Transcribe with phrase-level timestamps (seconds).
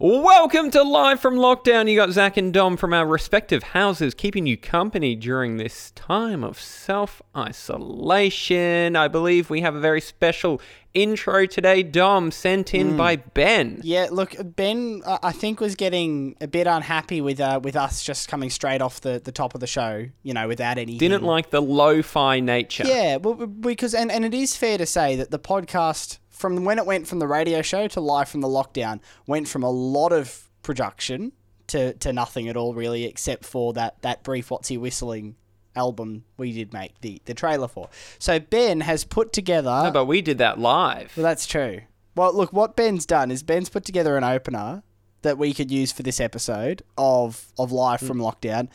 [0.00, 1.90] Welcome to Live from Lockdown.
[1.90, 6.44] You got Zach and Dom from our respective houses keeping you company during this time
[6.44, 8.94] of self isolation.
[8.94, 10.60] I believe we have a very special
[10.94, 13.80] intro today, Dom, sent in by Ben.
[13.82, 18.04] Yeah, look, Ben, uh, I think was getting a bit unhappy with uh, with us
[18.04, 20.96] just coming straight off the, the top of the show, you know, without any.
[20.96, 22.84] Didn't like the lo fi nature.
[22.86, 26.78] Yeah, well, because and, and it is fair to say that the podcast from when
[26.78, 30.12] it went from the radio show to live from the lockdown went from a lot
[30.12, 31.32] of production
[31.66, 35.36] to, to nothing at all really, except for that that brief "What's He Whistling"
[35.76, 37.88] album we did make the the trailer for.
[38.18, 39.82] So Ben has put together.
[39.84, 41.16] No, but we did that live.
[41.16, 41.82] Well, that's true.
[42.14, 44.82] Well, look, what Ben's done is Ben's put together an opener
[45.22, 48.06] that we could use for this episode of of live hmm.
[48.06, 48.68] from lockdown.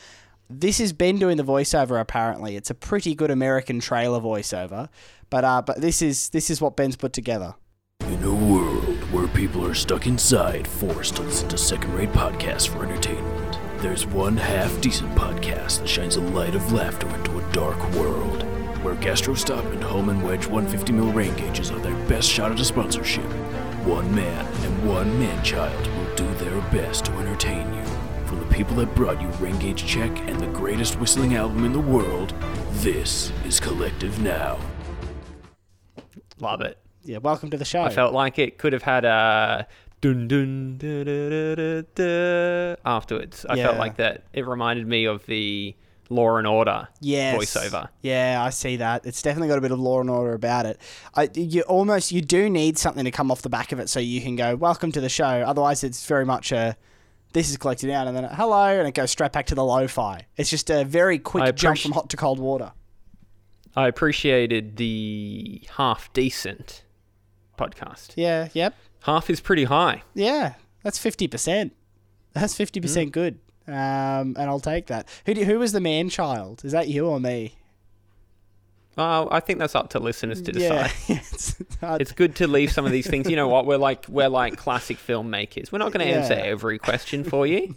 [0.49, 1.99] This is Ben doing the voiceover.
[1.99, 4.89] Apparently, it's a pretty good American trailer voiceover,
[5.29, 7.55] but uh, but this is this is what Ben's put together.
[8.02, 12.67] In a world where people are stuck inside, forced to listen to second rate podcasts
[12.67, 17.52] for entertainment, there's one half decent podcast that shines a light of laughter into a
[17.53, 18.44] dark world.
[18.83, 23.23] Where GastroStop and Holman Wedge 150mm rain gauges are their best shot at a sponsorship.
[23.85, 27.92] One man and one man child will do their best to entertain you.
[28.34, 31.72] From the people that brought you Rain Gauge Check and the greatest whistling album in
[31.72, 32.34] the world,
[32.72, 34.58] this is Collective Now.
[36.40, 36.80] Love it.
[37.03, 37.84] Yeah, welcome to the show.
[37.84, 39.67] I felt like it could have had a
[40.02, 43.45] dun dun da, da, da, da, da, afterwards.
[43.48, 44.23] I felt like that.
[44.34, 45.75] It reminded me of the
[46.09, 47.38] Law and Order yes.
[47.38, 47.90] voiceover.
[48.02, 49.06] Yeah, I see that.
[49.06, 50.81] It's definitely got a bit of law and order about it.
[51.14, 54.00] I, you almost you do need something to come off the back of it so
[54.00, 55.23] you can go welcome to the show.
[55.45, 56.75] Otherwise, it's very much a
[57.34, 60.26] this is collected out and then hello and it goes straight back to the lo-fi.
[60.38, 62.72] It's just a very quick I jump from hot to cold water.
[63.75, 66.84] I appreciated the half decent
[67.58, 68.14] podcast.
[68.16, 68.50] Yeah.
[68.53, 68.75] Yep.
[69.02, 70.03] Half is pretty high.
[70.14, 70.53] Yeah.
[70.84, 71.73] That's fifty percent.
[72.34, 73.40] That's fifty percent good.
[73.68, 75.08] Um, and I'll take that.
[75.25, 76.64] Who do, who was the man child?
[76.66, 77.56] Is that you or me?
[78.97, 80.91] Uh, I think that's up to listeners to decide.
[81.07, 81.18] Yeah.
[81.19, 83.29] it's, It's good to leave some of these things.
[83.29, 83.66] You know what?
[83.66, 85.72] We're like we're like classic filmmakers.
[85.72, 87.75] We're not going to answer every question for you.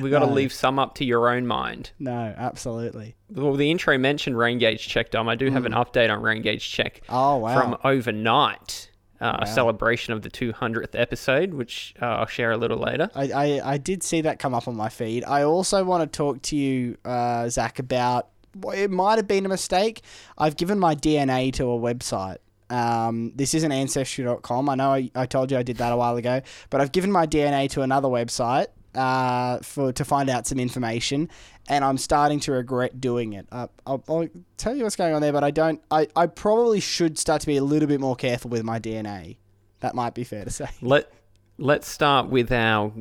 [0.00, 0.32] We've got to No.
[0.32, 1.92] leave some up to your own mind.
[1.98, 3.16] no, absolutely.
[3.30, 5.28] Well, the intro mentioned rain gauge check, Dom.
[5.30, 7.54] I do have an update on rain gauge check Oh wow.
[7.58, 12.76] from overnight, uh, a celebration of the 200th episode, which uh, I'll share a little
[12.78, 13.10] later.
[13.14, 15.24] I, I, I did see that come up on my feed.
[15.24, 18.28] I also want to talk to you, uh, Zach, about
[18.74, 20.02] it might have been a mistake.
[20.38, 22.38] I've given my DNA to a website.
[22.70, 24.68] Um, this isn't ancestry.com.
[24.68, 26.40] I know I, I told you I did that a while ago,
[26.70, 31.28] but I've given my DNA to another website uh, for to find out some information,
[31.68, 33.46] and I'm starting to regret doing it.
[33.52, 35.82] Uh, I'll, I'll tell you what's going on there, but I don't.
[35.90, 39.36] I, I probably should start to be a little bit more careful with my DNA.
[39.80, 40.68] That might be fair to say.
[40.80, 41.12] Let
[41.58, 42.92] Let's start with our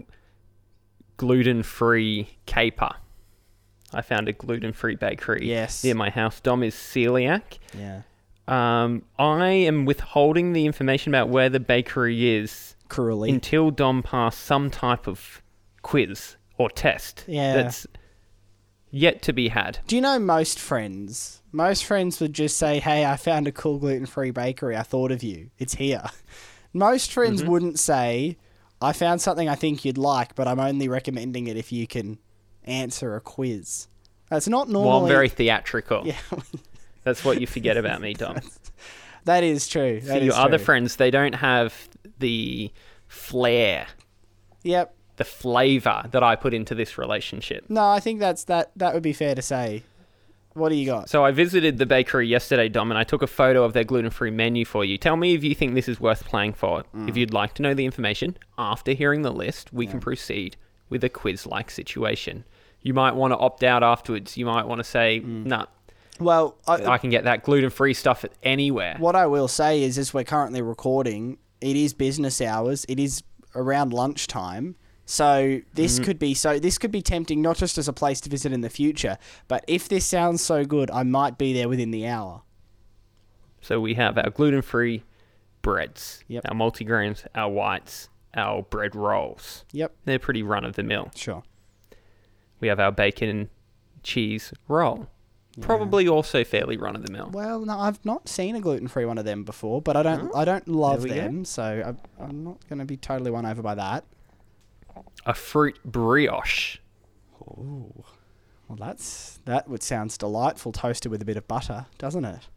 [1.17, 2.95] gluten-free caper.
[3.93, 5.83] I found a gluten-free bakery Yes.
[5.83, 6.39] near my house.
[6.39, 7.59] Dom is celiac.
[7.77, 8.01] Yeah.
[8.47, 13.29] Um, I am withholding the information about where the bakery is Cruelly.
[13.29, 15.41] until Dom passed some type of
[15.81, 17.53] quiz or test Yeah.
[17.53, 17.87] that's
[18.89, 19.79] yet to be had.
[19.87, 21.41] Do you know most friends?
[21.51, 24.75] Most friends would just say, "Hey, I found a cool gluten-free bakery.
[24.75, 25.49] I thought of you.
[25.57, 26.03] It's here."
[26.73, 27.51] Most friends Mm-hmm.
[27.51, 28.37] wouldn't say,
[28.81, 32.17] "I found something I think you'd like, but I'm only recommending it if you can
[32.65, 33.87] answer a quiz."
[34.29, 34.89] That's not normally.
[34.89, 36.03] Well, I'm very theatrical.
[36.07, 36.15] yeah,
[37.03, 38.39] That's what you forget about me, Dom.
[39.25, 39.99] that is true.
[40.01, 40.65] For That your is other true.
[40.65, 41.89] friends, they don't have
[42.19, 42.71] the
[43.07, 43.87] flair,
[44.63, 44.93] Yep.
[45.17, 47.65] the flavor that I put into this relationship.
[47.69, 48.71] No, I think that's that.
[48.75, 49.83] That would be fair to say.
[50.53, 51.09] What do you got?
[51.09, 54.31] So I visited the bakery yesterday, Dom, and I took a photo of their gluten-free
[54.31, 54.97] menu for you.
[54.97, 56.83] Tell me if you think this is worth playing for.
[56.93, 57.07] Mm.
[57.07, 60.57] If you'd like to know the information, after hearing the list, we can proceed
[60.89, 62.43] with a quiz-like situation.
[62.81, 64.37] You might want to opt out afterwards.
[64.37, 65.45] You might want to say, Mm.
[65.45, 65.65] nah,
[66.19, 68.95] Well, I, I can get that gluten-free stuff anywhere.
[68.99, 72.85] What I will say is, as we're currently recording, it is business hours.
[72.89, 73.23] It is
[73.55, 74.75] around lunchtime.
[75.05, 76.03] So this Mm-hmm.
[76.05, 78.61] could be so this could be tempting not just as a place to visit in
[78.61, 79.17] the future,
[79.47, 82.43] but if this sounds so good, I might be there within the hour.
[83.61, 85.03] So we have our gluten-free
[85.61, 86.45] breads, Yep.
[86.47, 89.65] our multigrains, our whites, our bread rolls.
[89.73, 91.11] Yep, They're pretty run-of-the-mill.
[91.15, 91.43] sure.
[92.61, 93.49] We have our bacon and
[94.03, 95.07] cheese roll.
[95.59, 97.31] Probably also fairly run-of-the-mill.
[97.33, 100.33] Well, no, I've not seen a gluten free one of them before, but I don't
[100.33, 101.15] I don't love we go.
[101.15, 104.05] them, so I, I'm not going to be totally won over by that.
[105.25, 106.77] A fruit brioche.
[107.45, 107.91] Oh,
[108.69, 112.47] well, that's that would sounds delightful, toasted with a bit of butter, doesn't it?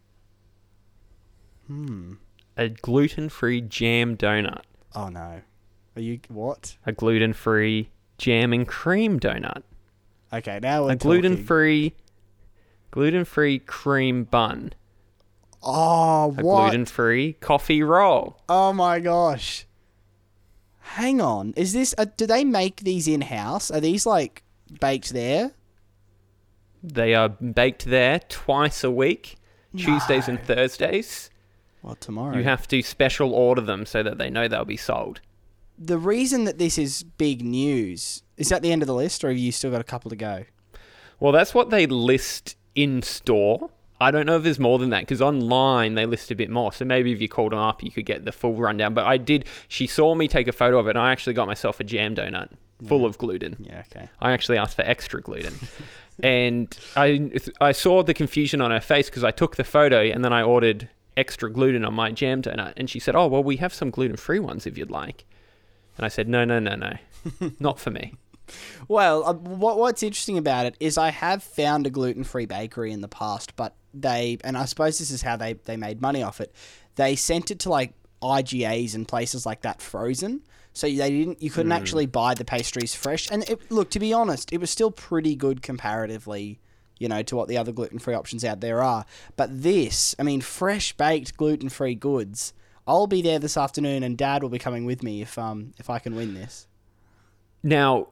[1.66, 2.14] Hmm.
[2.56, 4.62] A gluten-free jam donut.
[4.94, 5.40] Oh no.
[5.96, 6.76] Are you what?
[6.86, 9.62] A gluten free jam and cream donut.
[10.34, 11.94] Okay, now we're a gluten free,
[12.90, 14.72] gluten free cream bun.
[15.62, 16.70] Oh, A what?
[16.70, 18.38] gluten free coffee roll.
[18.48, 19.66] Oh my gosh.
[20.80, 21.54] Hang on.
[21.56, 21.94] Is this?
[21.96, 23.70] Uh, do they make these in house?
[23.70, 24.42] Are these like
[24.80, 25.52] baked there?
[26.82, 29.36] They are baked there twice a week,
[29.76, 31.30] Tuesdays and Thursdays.
[31.82, 32.36] Well, tomorrow.
[32.36, 35.20] You have to special order them so that they know they'll be sold.
[35.78, 39.28] The reason that this is big news is that the end of the list, or
[39.28, 40.44] have you still got a couple to go?
[41.20, 43.70] Well, that's what they list in store.
[44.00, 46.72] I don't know if there's more than that because online they list a bit more.
[46.72, 48.92] So maybe if you called them up, you could get the full rundown.
[48.92, 49.46] But I did.
[49.68, 52.14] She saw me take a photo of it, and I actually got myself a jam
[52.14, 52.50] donut
[52.86, 53.56] full of gluten.
[53.60, 53.82] Yeah.
[53.92, 54.08] Okay.
[54.20, 55.54] I actually asked for extra gluten.
[56.22, 57.30] and I,
[57.60, 60.42] I saw the confusion on her face because I took the photo and then I
[60.42, 62.74] ordered extra gluten on my jam donut.
[62.76, 65.24] And she said, Oh, well, we have some gluten free ones if you'd like.
[65.96, 66.92] And I said, No, no, no, no.
[67.60, 68.14] Not for me.
[68.88, 72.92] Well, uh, what what's interesting about it is I have found a gluten free bakery
[72.92, 76.22] in the past, but they and I suppose this is how they they made money
[76.22, 76.54] off it.
[76.96, 80.42] They sent it to like IGAs and places like that frozen.
[80.72, 81.40] So they didn't.
[81.40, 83.30] You couldn't actually buy the pastries fresh.
[83.30, 86.58] And it, look, to be honest, it was still pretty good comparatively,
[86.98, 89.04] you know, to what the other gluten free options out there are.
[89.36, 92.52] But this, I mean, fresh baked gluten free goods.
[92.86, 95.88] I'll be there this afternoon, and Dad will be coming with me if um if
[95.90, 96.66] I can win this.
[97.62, 98.08] Now,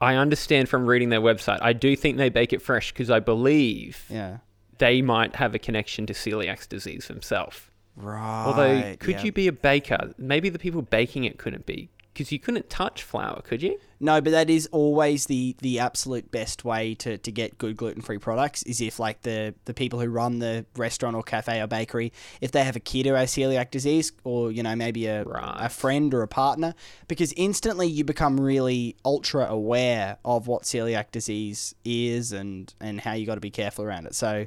[0.00, 3.20] I understand from reading their website, I do think they bake it fresh because I
[3.20, 4.38] believe Yeah.
[4.78, 7.62] they might have a connection to celiac disease themselves.
[7.96, 8.44] Right.
[8.44, 9.22] Although, could yeah.
[9.22, 10.12] you be a baker?
[10.18, 13.78] Maybe the people baking it couldn't be because you couldn't touch flour, could you?
[14.00, 18.00] No, but that is always the the absolute best way to, to get good gluten
[18.00, 21.66] free products is if like the the people who run the restaurant or cafe or
[21.66, 25.24] bakery, if they have a kid who has celiac disease or you know maybe a
[25.24, 25.56] Right.
[25.58, 26.74] a friend or a partner,
[27.06, 33.12] because instantly you become really ultra aware of what celiac disease is and and how
[33.12, 34.14] you got to be careful around it.
[34.14, 34.46] So.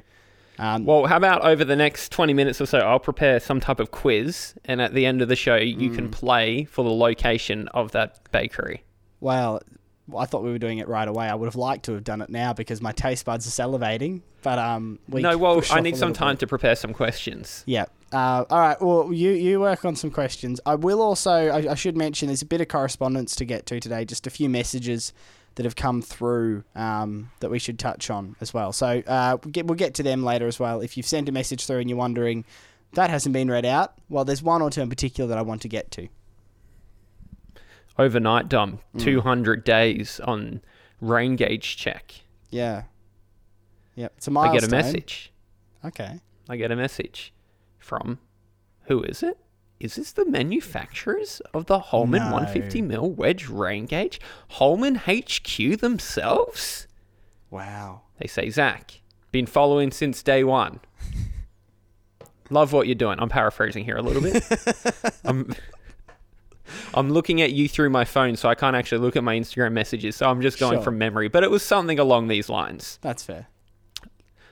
[0.60, 3.80] Um, Well, how about over the next 20 minutes or so, I'll prepare some type
[3.80, 5.94] of quiz, and at the end of the show, you Mm.
[5.94, 8.84] can play for the location of that bakery.
[9.20, 9.62] Well,
[10.16, 11.26] I thought we were doing it right away.
[11.28, 14.20] I would have liked to have done it now because my taste buds are salivating.
[14.42, 16.40] But um, we no, well, I need some time bit.
[16.40, 17.62] to prepare some questions.
[17.66, 17.84] Yeah.
[18.12, 18.80] Uh, all right.
[18.80, 20.60] Well, you you work on some questions.
[20.66, 21.30] I will also.
[21.30, 24.04] I, I should mention there's a bit of correspondence to get to today.
[24.04, 25.12] Just a few messages
[25.56, 28.72] that have come through um, that we should touch on as well.
[28.72, 30.80] So uh, we'll get, we'll get to them later as well.
[30.80, 32.44] If you've sent a message through and you're wondering
[32.94, 35.62] that hasn't been read out, well, there's one or two in particular that I want
[35.62, 36.08] to get to.
[37.98, 39.00] Overnight, Dom, Mm.
[39.02, 40.62] 200 days on
[41.00, 42.14] rain gauge check.
[42.50, 42.84] Yeah.
[43.96, 44.14] Yep.
[44.16, 44.56] It's a milestone.
[44.56, 45.32] I get a message.
[45.84, 46.20] Okay.
[46.48, 47.32] I get a message
[47.78, 48.18] from
[48.84, 49.38] who is it?
[49.80, 52.32] Is this the manufacturers of the Holman No.
[52.32, 54.20] 150 mil wedge rain gauge?
[54.50, 56.86] Holman HQ themselves?
[57.50, 58.02] Wow.
[58.18, 59.00] They say, Zach,
[59.32, 60.80] been following since day one.
[62.50, 63.18] Love what you're doing.
[63.20, 64.44] I'm paraphrasing here a little bit.
[65.24, 65.54] I'm,
[66.94, 69.72] I'm looking at you through my phone, so I can't actually look at my Instagram
[69.72, 70.16] messages.
[70.16, 70.82] So I'm just going Sure.
[70.82, 71.28] from memory.
[71.28, 72.98] But it was something along these lines.
[73.02, 73.46] That's fair.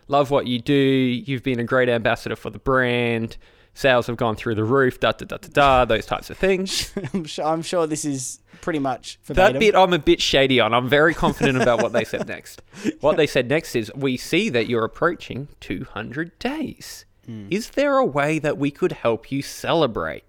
[0.06, 0.72] Love what you do.
[0.74, 3.36] You've been a great ambassador for the brand.
[3.78, 4.98] Sales have gone through the roof.
[4.98, 5.84] Da da da da da.
[5.84, 6.92] Those types of things.
[7.14, 9.52] I'm sure, I'm sure this is pretty much verbatim.
[9.52, 10.74] That bit I'm a bit shady on.
[10.74, 12.60] I'm very confident about what they said next.
[13.00, 17.04] What they said next is we see that you're approaching 200 days.
[17.24, 17.46] Hmm.
[17.50, 20.24] Is there a way that we could help you celebrate?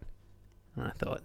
[0.76, 1.24] And I thought,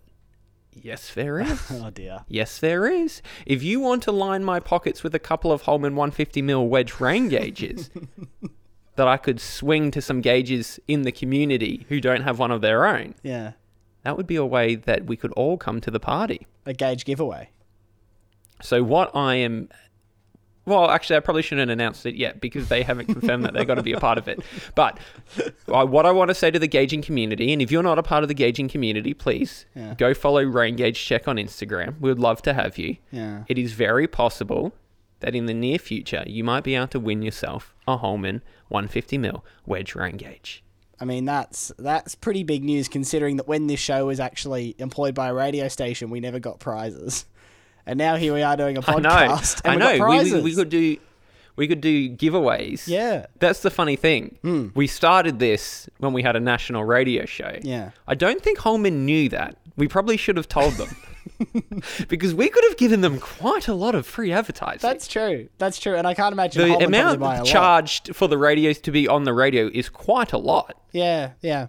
[0.73, 1.61] yes, there is.
[1.71, 2.21] Oh dear.
[2.26, 3.21] yes, there is.
[3.45, 7.00] If you want to line my pockets with a couple of Holman 150 mil wedge
[7.00, 7.90] rain gauges
[8.96, 12.60] that I could swing to some gauges in the community who don't have one of
[12.60, 13.52] their own, Yeah.
[14.02, 16.46] that would be a way that we could all come to the party.
[16.66, 17.50] A gauge giveaway.
[18.62, 19.68] So what I am
[20.66, 23.76] well, actually, I probably shouldn't announce it yet because they haven't confirmed that they're going
[23.76, 24.40] to be a part of it.
[24.74, 24.98] But
[25.68, 28.02] uh, what I want to say to the gauging community, and if you're not a
[28.02, 29.92] part of the gauging community, please Yeah.
[29.98, 32.00] go follow Rain Gauge Check on Instagram.
[32.00, 32.96] We would love to have you.
[33.10, 33.44] Yeah.
[33.46, 34.72] It is very possible
[35.25, 39.19] that in the near future you might be able to win yourself a Holman 150
[39.19, 40.62] mil wedge rain gauge.
[41.00, 45.14] I mean, that's that's pretty big news considering that when this show was actually employed
[45.14, 47.25] by a radio station, we never got prizes,
[47.85, 49.61] and now here we are doing a podcast.
[49.64, 49.93] I and know.
[49.93, 50.33] We, got We, prizes.
[50.35, 50.97] we, we could do
[51.57, 52.87] we could do giveaways.
[52.87, 53.26] Yeah.
[53.38, 54.38] That's the funny thing.
[54.43, 54.69] Hmm.
[54.75, 57.59] We started this when we had a national radio show.
[57.62, 57.90] Yeah.
[58.07, 59.57] I don't think Holman knew that.
[59.76, 60.97] We probably should have told them.
[62.09, 64.81] because we could have given them quite a lot of free advertising.
[64.81, 65.49] That's true.
[65.59, 65.97] That's true.
[65.97, 67.47] And I can't imagine the amount probably buy a lot.
[67.47, 70.81] charged for the radios to be on the radio is quite a lot.
[70.93, 71.33] Yeah.
[71.40, 71.69] Yeah.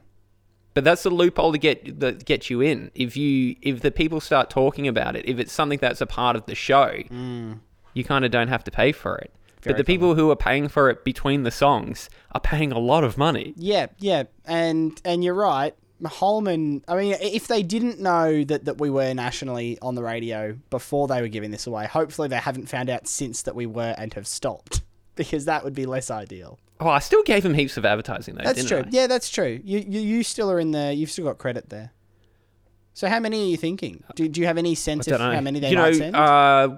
[0.73, 2.91] But that's the loophole to get that gets you in.
[2.95, 6.35] If you if the people start talking about it, if it's something that's a part
[6.35, 7.59] of the show, mm.
[7.93, 9.31] you kind of don't have to pay for it.
[9.55, 12.79] but Very the people who are paying for it between the songs are paying a
[12.79, 13.53] lot of money.
[13.55, 15.73] Yeah, yeah, and and you're right.
[16.03, 16.83] Holman.
[16.87, 21.07] I mean, if they didn't know that that we were nationally on the radio before
[21.07, 24.13] they were giving this away, hopefully they haven't found out since that we were and
[24.13, 24.81] have stopped,
[25.15, 26.59] because that would be less ideal.
[26.79, 28.43] Oh, I still gave them heaps of advertising though.
[28.43, 28.79] That's true.
[28.79, 28.89] I?
[28.89, 29.61] Yeah, that's true.
[29.63, 30.91] You, you you still are in there.
[30.91, 31.91] You've still got credit there.
[32.93, 34.03] So how many are you thinking?
[34.15, 35.31] Do, do you have any sense of know.
[35.31, 36.15] how many they you might know, send?
[36.15, 36.77] uh,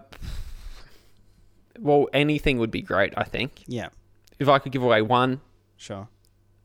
[1.79, 3.13] well, anything would be great.
[3.15, 3.89] I think yeah,
[4.39, 5.41] if I could give away one,
[5.75, 6.07] sure.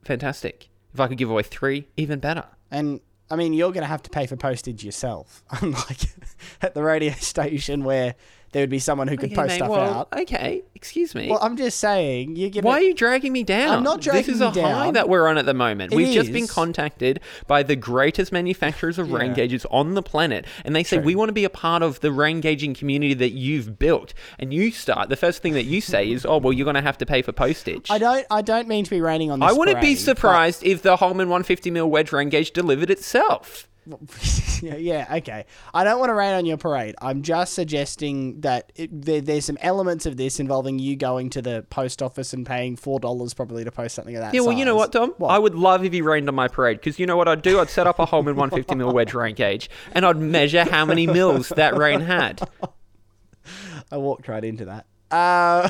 [0.04, 0.68] fantastic.
[0.92, 2.44] If I could give away three, even better.
[2.70, 6.00] And I mean, you're going to have to pay for postage yourself, unlike
[6.62, 8.14] at the radio station where
[8.52, 10.08] there would be someone who could Okay, post mate, stuff well, out.
[10.12, 11.30] Okay, excuse me.
[11.30, 13.78] Well, I'm just saying, you give Why are you dragging me down?
[13.78, 15.92] I'm not dragging This is a high that we're on at the moment.
[15.92, 20.46] It We've just been contacted by the greatest manufacturers of rain gauges on the planet,
[20.64, 21.06] and they say True.
[21.06, 24.12] we want to be a part of the rain gauging community that you've built.
[24.38, 25.08] And you start.
[25.08, 27.22] The first thing that you say is, "Oh, well, you're going to have to pay
[27.22, 28.26] for postage." I don't.
[28.30, 29.48] I don't mean to be raining on this.
[29.48, 33.68] I wouldn't be surprised if the Holman 150 mil wedge rain gauge delivered itself.
[34.62, 35.44] yeah, okay.
[35.74, 36.94] I don't want to rain on your parade.
[37.00, 41.42] I'm just suggesting that it, there, there's some elements of this involving you going to
[41.42, 44.34] the post office and paying four dollars probably to post something of that.
[44.34, 45.14] Yeah, well, you know what, Dom?
[45.18, 45.30] What?
[45.30, 47.58] I would love if you rained on my parade because you know what I'd do?
[47.60, 51.06] I'd set up a Holman 150 mil wedge rain gauge and I'd measure how many
[51.06, 52.48] mils that rain had.
[53.90, 54.86] I walked right into that.
[55.12, 55.68] Uh,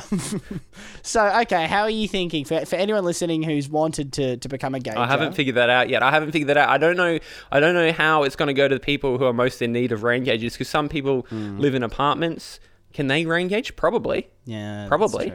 [1.01, 4.73] so okay, how are you thinking for, for anyone listening who's wanted to, to become
[4.75, 4.97] a gauger?
[4.97, 6.01] I haven't figured that out yet.
[6.01, 6.69] I haven't figured that out.
[6.69, 7.19] I don't know.
[7.51, 9.71] I don't know how it's going to go to the people who are most in
[9.73, 11.59] need of rain gauges because some people Hmm.
[11.59, 12.59] live in apartments.
[12.93, 13.75] Can they rain gauge?
[13.75, 14.29] Probably.
[14.45, 15.33] Yeah, Probably.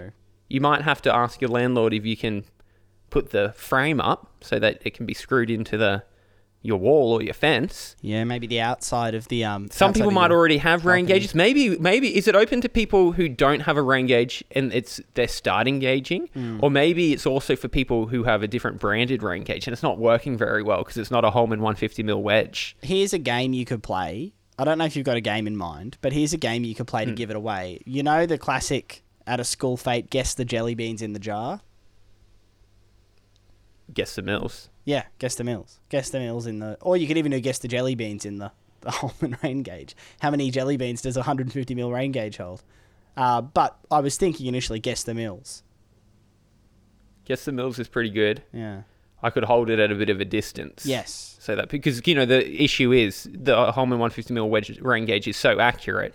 [0.49, 2.45] You might have to ask your landlord if you can
[3.11, 6.03] put the frame up so that it can be screwed into the
[6.63, 7.95] your wall or your fence.
[8.01, 9.69] Yeah, maybe the outside of the um.
[9.71, 11.21] Some people might already have rain balcony.
[11.21, 11.35] gauges.
[11.35, 15.01] Maybe, maybe is it open to people who don't have a rain gauge and it's
[15.15, 16.59] they're starting gauging, Hmm.
[16.63, 19.83] or maybe it's also for people who have a different branded rain gauge and it's
[19.83, 22.77] not working very well because it's not a Holman 150 mil wedge.
[22.83, 24.33] Here's a game you could play.
[24.59, 26.75] I don't know if you've got a game in mind, but here's a game you
[26.75, 27.81] could play to give it away.
[27.87, 31.61] You know the classic at a school fate, guess the jelly beans in the jar.
[33.93, 34.69] Guess the mills.
[34.85, 35.81] Yeah, guess the mills.
[35.89, 38.39] Guess the mills in the, or you could even do guess the jelly beans in
[38.39, 39.97] the the Holman rain gauge.
[40.21, 42.63] How many jelly beans does a 150 mil rain gauge hold?
[43.17, 45.65] Uh, but I was thinking initially, guess the mills.
[47.25, 48.43] Guess the mills is pretty good.
[48.53, 48.83] Yeah.
[49.23, 50.87] I could hold it at a bit of a distance.
[50.87, 51.37] Yes.
[51.41, 55.27] So that because you know the issue is the Holman 150 mil wedge rain gauge
[55.27, 56.15] is so accurate,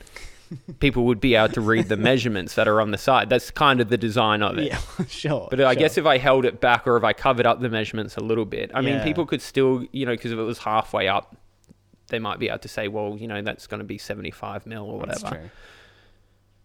[0.79, 3.29] people would be able to read the measurements that are on the side.
[3.29, 4.67] That's kind of the design of it.
[4.67, 4.79] Yeah.
[5.07, 5.47] sure.
[5.49, 5.79] But I sure.
[5.79, 8.45] guess if I held it back or if I covered up the measurements a little
[8.45, 11.35] bit, I mean, people could still, you know, because if it was halfway up,
[12.07, 14.83] they might be able to say, well, you know, that's going to be 75 mil
[14.83, 15.41] or That's whatever.
[15.41, 15.49] true.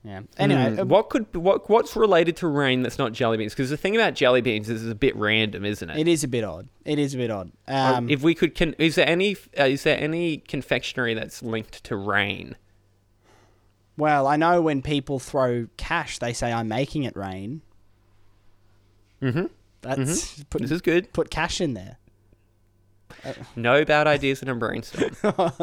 [0.04, 0.20] Yeah.
[0.37, 3.52] Anyway, uh, what could what what's related to rain that's not jelly beans?
[3.52, 5.99] Because the thing about jelly beans is it's a bit random, isn't it?
[5.99, 6.68] it is a bit odd.
[6.85, 7.50] It is a bit odd.
[7.66, 11.82] Um, if we could, con- is there any uh, is there any confectionery that's linked
[11.85, 12.56] to rain?
[13.98, 17.62] Well, I know when people throw cash, they say I'm making it rain.
[19.20, 19.46] Mm-hmm.
[19.80, 21.12] That's put This is good.
[21.12, 21.98] put cash in there.
[23.56, 25.10] No bad ideas in a brainstorm.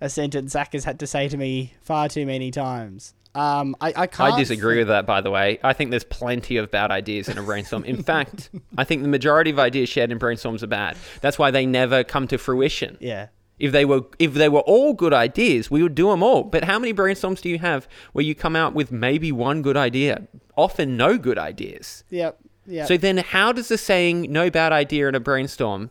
[0.00, 3.14] a sentence Zach has had to say to me far too many times.
[3.34, 4.34] Um, I, I can't.
[4.34, 5.58] I disagree with that, by the way.
[5.62, 7.84] I think there's plenty of bad ideas in a brainstorm.
[7.84, 10.96] In fact, I think the majority of ideas shared in brainstorms are bad.
[11.20, 12.98] That's why they never come to fruition.
[13.00, 13.28] Yeah.
[13.58, 16.44] If they were if they were all good ideas, we would do them all.
[16.44, 19.76] But how many brainstorms do you have where you come out with maybe one good
[19.76, 20.28] idea?
[20.56, 22.04] Often no good ideas.
[22.10, 22.38] Yep.
[22.66, 22.88] Yep.
[22.88, 25.90] So then how does the saying no bad idea in a brainstorm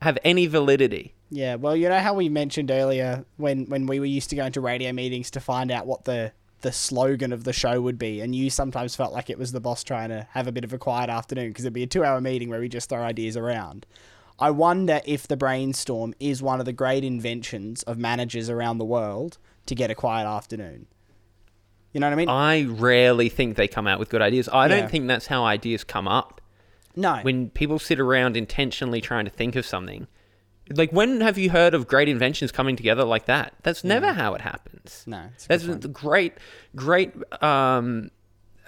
[0.00, 1.14] have any validity?
[1.30, 4.52] Yeah, well, you know how we mentioned earlier when, when we were used to going
[4.52, 8.20] to radio meetings to find out what the, the slogan of the show would be,
[8.20, 10.72] and you sometimes felt like it was the boss trying to have a bit of
[10.72, 13.36] a quiet afternoon because it'd be a two hour meeting where we just throw ideas
[13.36, 13.84] around.
[14.38, 18.84] I wonder if the brainstorm is one of the great inventions of managers around the
[18.84, 20.86] world to get a quiet afternoon.
[21.92, 22.28] You know what I mean?
[22.28, 24.48] I rarely think they come out with good ideas.
[24.48, 24.76] I Yeah.
[24.80, 26.40] don't think that's how ideas come up.
[26.96, 27.18] no.
[27.22, 30.06] when people sit around intentionally trying to think of something
[30.74, 34.34] like when have you heard of great inventions coming together like that that's never how
[34.34, 35.22] it happens no.
[35.34, 36.32] It's a good that's the great
[36.74, 38.10] great um,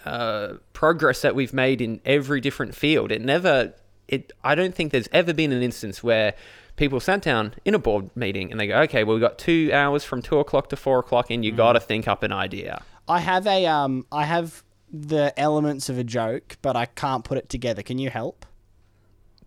[0.04, 3.74] uh, progress that we've made in every different field it never
[4.10, 6.34] it i don't think there's ever been an instance where
[6.76, 9.70] people sat down in a board meeting and they go okay well we've got two
[9.72, 11.46] hours from two o'clock to four o'clock and Mm.
[11.46, 14.62] you got to think up an idea I have a um I have
[14.92, 17.82] the elements of a joke, but I can't put it together.
[17.82, 18.44] Can you help?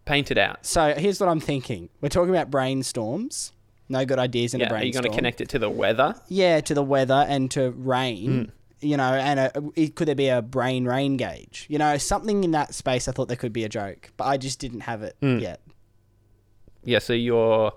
[0.06, 0.66] Paint it out.
[0.66, 1.90] So here's what I'm thinking.
[2.02, 3.52] We're talking about brainstorms.
[3.90, 5.04] No good ideas in a Yeah, are you brainstorm.
[5.04, 6.16] going to connect it to the weather?
[6.28, 8.52] Yeah, to the weather and to rain.
[8.84, 11.66] You know, and a, it, could there be a brain rain gauge?
[11.70, 13.08] You know, something in that space.
[13.08, 15.40] I thought there could be a joke, but I just didn't have it Hmm.
[15.40, 15.62] yet.
[16.84, 17.72] Yeah, so you're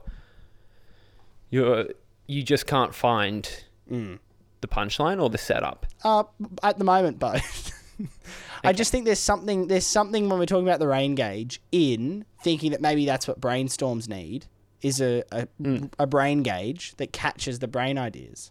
[1.51, 1.87] you're
[2.27, 3.49] you just can't find
[3.89, 4.15] Hmm.
[4.61, 5.87] the punchline or the setup.
[6.03, 6.25] Uh,
[6.63, 7.73] at the moment, both.
[8.65, 12.25] I just think there's something there's something when we're talking about the rain gauge in
[12.43, 14.47] thinking that maybe that's what brainstorms need
[14.83, 15.47] is a a,
[15.99, 18.51] a brain gauge that catches the brain ideas.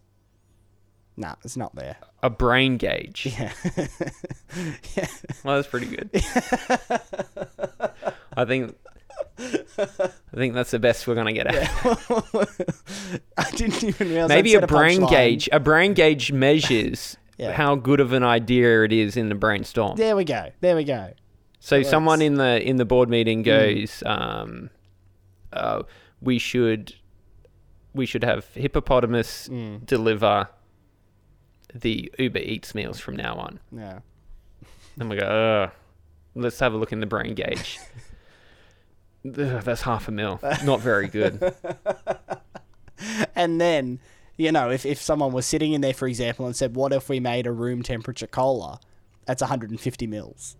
[1.18, 1.96] Nah, it's not there.
[2.22, 3.26] A brain gauge.
[4.96, 5.06] Yeah.
[5.44, 6.08] Well, that's pretty good.
[8.36, 8.74] I think
[9.38, 11.68] I think that's the best we're gonna get at.
[13.36, 14.28] I didn't even realize.
[14.28, 15.10] Maybe a brain punchline.
[15.10, 15.48] gauge.
[15.52, 17.52] A brain gauge measures Yeah.
[17.52, 19.96] how good of an idea it is in the brainstorm.
[19.98, 20.50] There we go.
[20.62, 21.12] There we go.
[21.60, 22.26] So someone works.
[22.26, 23.44] in the in the board meeting Hmm.
[23.44, 24.70] goes, um,
[25.52, 25.82] uh,
[26.22, 26.94] "We should
[27.94, 29.76] we should have hippopotamus Hmm.
[29.84, 30.48] deliver
[31.80, 34.00] the Uber Eats meals from now on." Yeah.
[34.98, 35.70] And we go, Ugh,
[36.34, 37.78] "Let's have a look in the brain gauge."
[39.26, 40.40] Ugh, that's half a mil.
[40.64, 41.54] Not very good.
[43.34, 44.00] And then,
[44.36, 47.08] you know, if, if someone was sitting in there, for example, and said, "What if
[47.08, 48.80] we made a room temperature cola?"
[49.26, 50.56] That's 150 mils.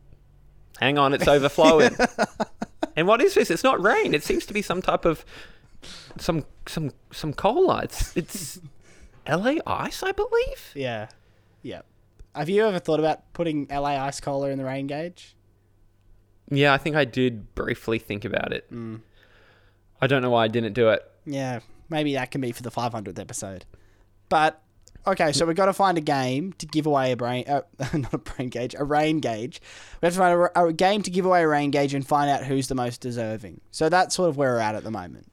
[0.80, 1.96] Hang on, it's overflowing.
[2.96, 3.50] and what is this?
[3.50, 4.12] It's not rain.
[4.12, 5.25] It seems to be some type of
[6.18, 7.82] some some some cola.
[7.85, 8.61] It's it's
[9.28, 10.73] LA ice, I believe.
[10.75, 11.09] Yeah.
[11.62, 11.83] Yeah.
[12.35, 15.37] Have you ever thought about putting LA ice cola in the rain gauge?
[16.50, 18.71] Yeah, I think I did briefly think about it.
[20.00, 21.02] I don't know why I didn't do it.
[21.25, 23.64] Yeah, maybe that can be for the 500th episode.
[24.28, 24.62] But
[25.06, 27.62] okay, so we've got to find a game to give away a brain, uh,
[27.95, 29.61] not a brain gauge, a rain gauge.
[30.00, 32.30] We have to find a, a game to give away a rain gauge and find
[32.30, 33.61] out who's the most deserving.
[33.71, 35.26] So that's sort of where we're at at the moment.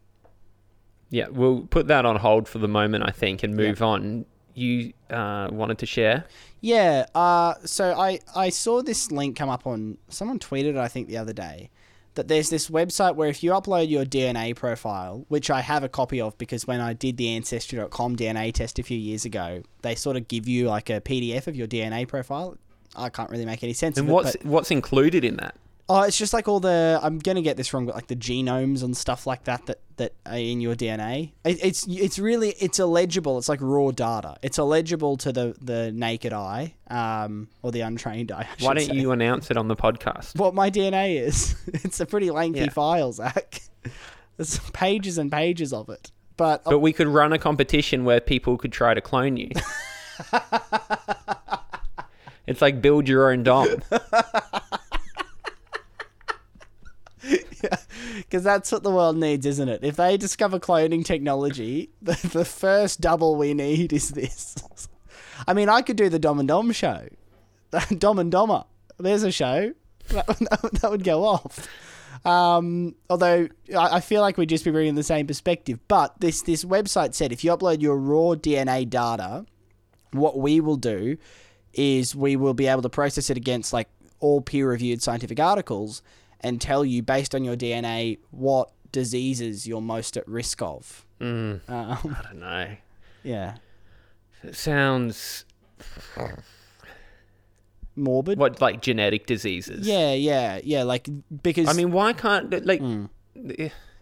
[1.13, 4.25] Yeah, we'll put that on hold for the moment, I think, and move on.
[4.55, 6.25] You uh, wanted to share?
[6.59, 7.05] Yeah.
[7.13, 11.07] Uh, so I I saw this link come up on someone tweeted it I think
[11.07, 11.69] the other day
[12.15, 15.89] that there's this website where if you upload your DNA profile, which I have a
[15.89, 19.93] copy of because when I did the ancestry.com DNA test a few years ago, they
[19.93, 22.57] sort of give you like a PDF of your DNA profile.
[22.95, 24.13] I can't really make any sense And of it.
[24.13, 25.55] what's but- what's included in that?
[25.89, 28.83] Oh, it's just like all the I'm gonna get this wrong, but like the genomes
[28.83, 31.33] and stuff like that that, that are in your DNA.
[31.43, 33.37] It, it's it's really it's illegible.
[33.37, 34.37] It's like raw data.
[34.41, 38.47] It's illegible to the, the naked eye, um, or the untrained eye.
[38.61, 38.95] Why don't say.
[38.95, 40.39] you announce it on the podcast?
[40.39, 41.55] What my DNA is?
[41.67, 42.69] it's a pretty lengthy Yeah.
[42.69, 43.61] file, Zach.
[44.37, 46.11] There's pages and pages of it.
[46.37, 49.49] But, But we could run a competition where people could try to clone you.
[52.47, 53.83] it's like build your own dom.
[58.17, 59.83] because that's what the world needs, isn't it?
[59.83, 64.55] If they discover cloning technology, the, the first double we need is this.
[65.47, 67.07] I mean, I could do the Dom and Dom show.
[67.97, 68.65] Dom and Dommer.
[68.99, 69.73] There's a show.
[70.09, 71.67] That, that, that would go off.
[72.25, 75.79] Um, although I, I feel like we'd just be bringing the same perspective.
[75.87, 79.45] But this, this website said if you upload your raw DNA data,
[80.11, 81.17] what we will do
[81.73, 86.01] is we will be able to process it against like all peer reviewed scientific articles
[86.43, 91.05] and tell you based on your DNA what diseases you're most at risk of.
[91.19, 92.75] Mm, Um, I don't know.
[93.23, 93.55] yeah.
[94.43, 95.45] It sounds
[97.95, 98.37] Morbid.
[98.37, 99.87] what like genetic diseases.
[99.87, 100.83] Yeah, yeah, yeah.
[100.83, 101.07] Like
[101.43, 102.81] because I mean, why can't like?
[102.81, 103.09] Mm.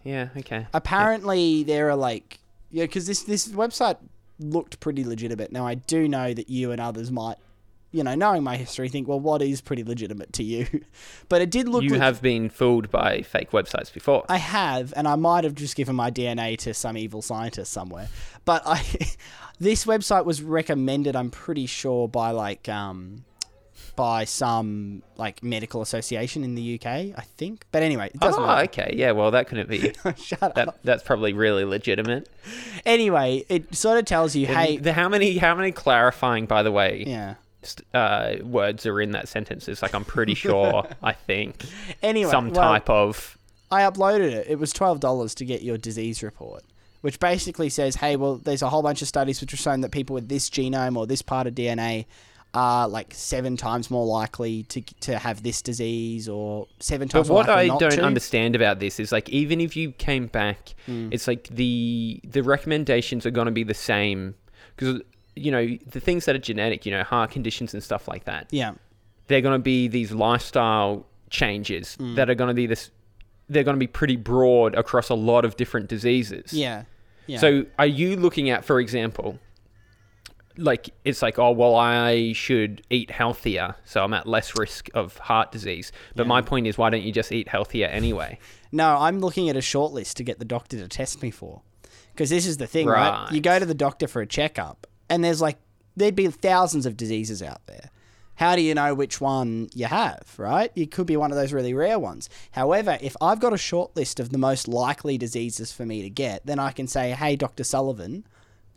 [0.04, 0.28] Yeah.
[0.36, 0.66] Okay.
[0.74, 2.38] apparently there are like
[2.70, 3.98] yeah, because this this website
[4.40, 5.52] looked pretty legitimate.
[5.52, 7.36] Now I do know that you and others might,
[7.92, 10.66] you know, knowing my history, think well, what is pretty legitimate to you?
[11.28, 11.82] but it did look.
[11.84, 14.24] You leg- have been fooled by fake websites before.
[14.28, 18.08] I have, and I might have just given my DNA to some evil scientist somewhere.
[18.44, 18.82] But I,
[19.60, 21.14] this website was recommended.
[21.14, 23.24] I'm pretty sure by like um,
[23.94, 26.86] by some like medical association in the UK.
[26.86, 27.66] I think.
[27.72, 28.94] But anyway, it doesn't oh, okay.
[28.96, 29.12] Yeah.
[29.12, 29.92] Well, that couldn't be.
[30.16, 30.78] Shut up.
[30.82, 32.28] That's probably really legitimate.
[32.86, 36.72] Anyway, it sort of tells you, hey, the, how many how many clarifying, by the
[36.72, 37.34] way, yeah.
[37.94, 39.68] Uh, words are in that sentence?
[39.68, 40.86] It's like I'm pretty sure.
[41.02, 41.64] I think
[42.02, 43.38] Anyway, some well, type of.
[43.70, 44.46] I uploaded it.
[44.48, 46.62] It was twelve dollars to get your disease report,
[47.00, 49.90] which basically says, "Hey, well, there's a whole bunch of studies which have shown that
[49.92, 52.06] people with this genome or this part of DNA
[52.54, 57.28] are like seven times more likely to to have this disease, or seven But times
[57.30, 60.74] more what I don't to." understand about this is like even if you came back,
[60.84, 61.08] Hmm.
[61.10, 64.34] it's like the the recommendations are going to be the same
[64.76, 65.00] because
[65.36, 68.48] you know the things that are genetic, you know, heart conditions and stuff like that.
[68.50, 68.72] Yeah,
[69.28, 72.14] They're going to be these lifestyle changes Hmm.
[72.16, 72.90] that are going to be this
[73.48, 76.52] they're going to be pretty broad across a lot of different diseases.
[76.52, 76.84] Yeah.
[77.26, 77.38] Yeah.
[77.38, 79.38] So are you looking at, for example,
[80.58, 85.16] like it's like, oh well, I should eat healthier, so I'm at less risk of
[85.18, 85.92] heart disease.
[86.14, 88.38] But my point is, why don't you just eat healthier anyway?
[88.74, 91.60] No, I'm looking at a short list to get the doctor to test me for.
[92.14, 93.10] Because this is the thing, right.
[93.24, 93.30] Right.
[93.32, 95.58] You go to the doctor for a checkup, and there's like,
[95.94, 97.90] there'd be thousands of diseases out there.
[98.36, 100.72] How do you know which one you have, right?
[100.74, 102.30] It could be one of those really rare ones.
[102.52, 106.08] However, if I've got a short list of the most likely diseases for me to
[106.08, 107.62] get, then I can say, hey, Dr.
[107.62, 108.24] Sullivan,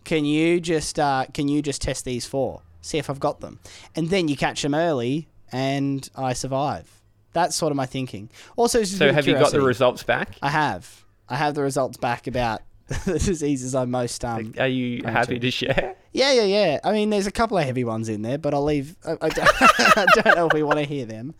[0.03, 3.59] can you just uh, can you just test these four, see if I've got them,
[3.95, 7.01] and then you catch them early, and I survive.
[7.31, 8.29] That's sort of my thinking.
[8.57, 10.37] Also, So have you got the results back?
[10.41, 11.05] I have.
[11.29, 12.61] I have the results back about
[13.05, 14.53] the diseases I'm most um.
[14.59, 15.39] Are you happy to.
[15.39, 15.95] to share?
[16.13, 16.79] Yeah, yeah, yeah.
[16.83, 18.95] I mean, there's a couple of heavy ones in there, but I'll leave.
[19.05, 19.49] I, I don't,
[19.97, 21.33] I don't know if we want to hear them.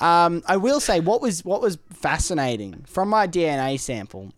[0.00, 4.32] Um, I will say what was what was fascinating from my DNA sample.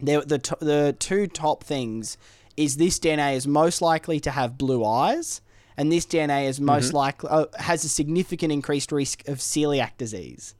[0.00, 2.16] There, the t- the two top things
[2.56, 5.40] is this DNA is most likely to have blue eyes,
[5.76, 10.54] and this DNA is most likely uh, has a significant increased risk of celiac disease.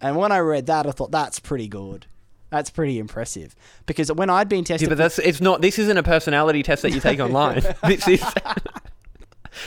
[0.00, 2.06] And when I read that, I thought that's pretty good.
[2.50, 3.54] That's pretty impressive
[3.86, 5.60] because when I'd been tested, Yeah, but that's it's not.
[5.62, 7.62] This isn't a personality test that you take online.
[7.84, 8.24] this is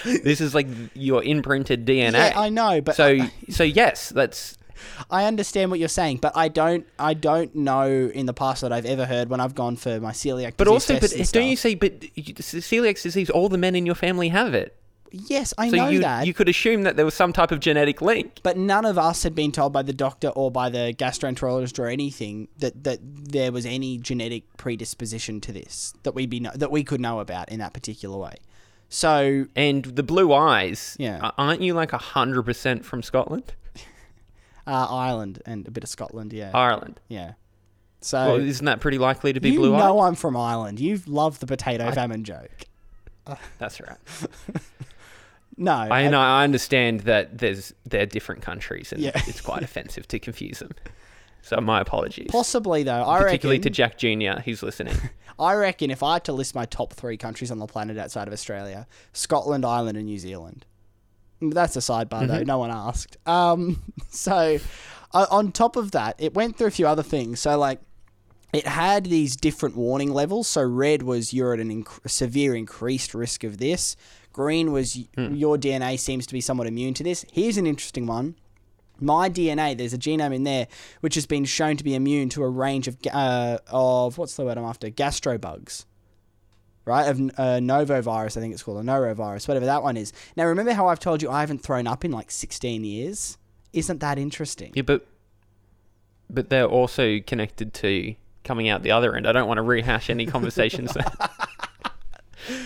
[0.23, 2.13] this is like your imprinted DNA.
[2.13, 3.17] yeah, I know, but so
[3.49, 4.57] so yes, that's
[5.09, 6.85] I understand what you're saying, but I don't.
[6.97, 10.11] I don't know in the past that I've ever heard when I've gone for my
[10.11, 10.53] celiac.
[10.55, 11.75] but disease also, but don't you see?
[11.75, 13.29] but celiac disease?
[13.29, 14.78] All the men in your family have it.
[15.11, 16.27] Yes, I So know you that.
[16.27, 18.39] you could assume that there was some type of genetic link.
[18.43, 21.87] but none of us had been told by the doctor or by the gastroenterologist or
[21.87, 26.69] anything that, that there was any genetic predisposition to this that we be know, that
[26.71, 28.35] we could know about in that particular way.
[28.87, 31.31] So And the blue eyes, Yeah.
[31.37, 33.53] aren't you like hundred percent from Scotland,
[34.67, 36.99] uh, Ireland and a bit of Scotland, yeah, Ireland?
[37.07, 37.33] yeah.
[38.01, 39.71] So Well, isn't that pretty likely to be blue?
[39.71, 40.09] you know eyes?
[40.09, 40.79] I'm from Ireland.
[40.79, 42.65] You've loved the potato famine joke.
[43.59, 43.97] That's right.
[45.59, 46.19] No, I know.
[46.21, 49.11] I understand that there's they're different countries, and Yeah.
[49.27, 50.71] it's quite offensive to confuse them.
[51.41, 53.03] So my apologies, possibly though.
[53.07, 54.41] I particularly reckon, to Jack Junior.
[54.43, 54.95] He's listening.
[55.39, 58.27] I reckon if I had to list my top three countries on the planet outside
[58.27, 60.65] of Australia, Scotland, Ireland, and New Zealand.
[61.41, 62.43] That's a sidebar though.
[62.43, 63.17] No one asked.
[63.25, 64.59] Um, so
[65.13, 67.39] uh, on top of that, it went through a few other things.
[67.41, 67.79] So like,
[68.51, 70.47] it had these different warning levels.
[70.47, 73.95] So red was you're at an inc- severe increased risk of this.
[74.33, 77.25] Green was y your DNA seems to be somewhat immune to this.
[77.31, 78.35] Here's an interesting one.
[79.01, 80.67] My DNA, there's a genome in there
[80.99, 84.45] which has been shown to be immune to a range of uh, of what's the
[84.45, 84.89] word I'm after?
[84.89, 85.85] Gastrobugs,
[86.85, 87.07] right?
[87.07, 90.11] Of uh, novovirus, I think it's called a norovirus, whatever that one is.
[90.35, 93.37] Now, remember how I've told you I haven't thrown up in like 16 years?
[93.71, 94.73] Isn't that interesting?
[94.75, 95.07] yeah, but
[96.29, 99.27] but they're also connected to coming out the other end.
[99.27, 101.31] I don't want to rehash any conversations that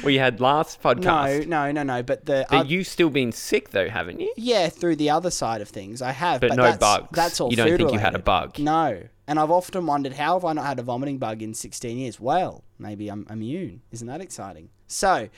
[0.04, 1.48] we had last podcast.
[1.48, 1.84] no, no, no.
[1.84, 2.04] No.
[2.04, 4.32] But the But oth- you've still been sick though, haven't you?
[4.38, 6.42] yeah, through the other side of things, I have.
[6.42, 7.08] But But, no that's, bugs.
[7.12, 7.50] That's all.
[7.50, 8.60] You don't think you had a bug?
[8.60, 11.98] No, and I've often wondered how have I not had a vomiting bug in 16
[11.98, 12.20] years?
[12.20, 13.82] Well, maybe I'm immune.
[13.92, 14.70] Isn't that exciting?
[14.88, 15.30] So,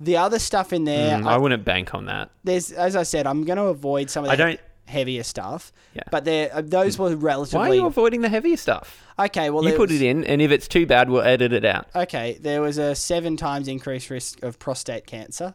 [0.00, 2.30] the other stuff in there, Mm, I- I wouldn't bank on that.
[2.42, 5.72] there's as I said, I'm going to avoid some of the I don't- heavier stuff.
[5.94, 6.02] Yeah.
[6.10, 7.58] But there, uh, those were relatively.
[7.58, 9.02] Why are you avoiding the heavier stuff?
[9.18, 9.50] okay.
[9.50, 11.64] Well, you there put was- it in, and if it's too bad, we'll edit it
[11.64, 11.86] out.
[11.94, 15.54] Okay, there was a seven times increased risk of prostate cancer.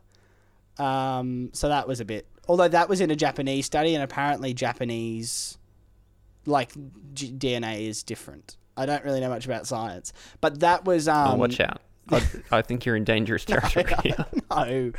[0.78, 2.26] Um, so that was a bit.
[2.48, 5.58] Although that was in a Japanese study, and apparently Japanese,
[6.46, 6.72] like
[7.13, 8.58] G- DNA is different.
[8.78, 11.32] I don't really know much about science, but that was um.
[11.32, 11.82] oh, watch out.
[12.12, 13.86] I, I think you're in dangerous territory.
[14.04, 14.26] here.
[14.52, 14.91] no,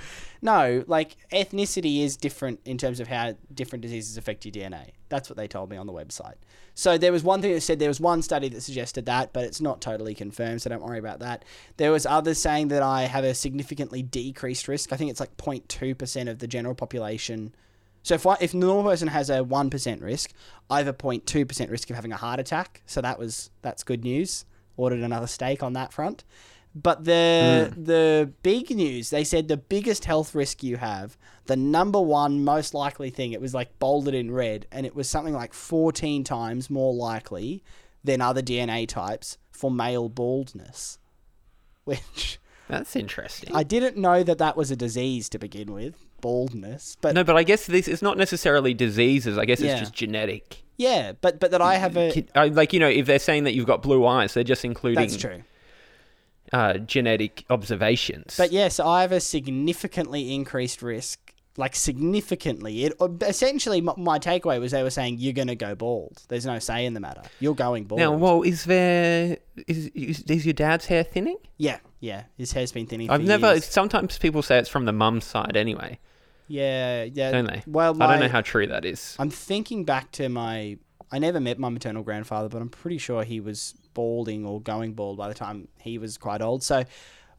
[0.42, 0.84] no.
[0.86, 4.90] Like ethnicity is different in terms of how different diseases affect your DNA.
[5.08, 6.36] That's what they told me on the website.
[6.74, 9.44] So there was one thing that said there was one study that suggested that, but
[9.44, 10.62] it's not totally confirmed.
[10.62, 11.44] So don't worry about that.
[11.76, 14.92] There was others saying that I have a significantly decreased risk.
[14.92, 17.54] I think it's like 0.2 percent of the general population.
[18.02, 20.32] So if I, if normal person has a one percent risk,
[20.70, 22.82] I have a 0.2 percent risk of having a heart attack.
[22.86, 24.44] So that was that's good news.
[24.76, 26.24] Ordered another steak on that front.
[26.74, 27.86] But the mm.
[27.86, 32.74] the big news, they said the biggest health risk you have, the number one most
[32.74, 36.70] likely thing, it was like bolded in red, and it was something like 14 times
[36.70, 37.64] more likely
[38.04, 40.98] than other DNA types for male baldness.
[41.84, 43.54] Which That's interesting.
[43.54, 46.96] I didn't know that that was a disease to begin with, baldness.
[47.00, 49.38] But no, but I guess this is not necessarily diseases.
[49.38, 49.72] I guess Yeah.
[49.72, 50.62] it's just genetic.
[50.76, 53.66] yeah, but but that I have a Like, you know, if they're saying that you've
[53.66, 55.42] got blue eyes, they're just including that's true.
[56.52, 58.36] Uh, genetic observations.
[58.36, 62.84] But yes, I have a significantly increased risk, like significantly.
[62.84, 66.22] It essentially my, my takeaway was they were saying you're going to go bald.
[66.28, 67.22] There's no say in the matter.
[67.38, 68.00] You're going bald.
[68.00, 71.36] Now, well, is there is, is is your dad's hair thinning?
[71.56, 72.24] yeah, yeah.
[72.36, 73.10] His hair's been thinning.
[73.10, 73.52] I've for never.
[73.52, 73.66] years.
[73.66, 75.98] Sometimes people say it's from the mum's side, anyway,
[76.48, 77.30] Yeah, yeah.
[77.30, 77.62] don't they?
[77.66, 79.14] Well, my, I don't know how true that is.
[79.18, 80.78] I'm thinking back to my.
[81.12, 84.92] I never met my maternal grandfather, but I'm pretty sure he was balding or going
[84.92, 86.62] bald by the time he was quite old.
[86.62, 86.84] So,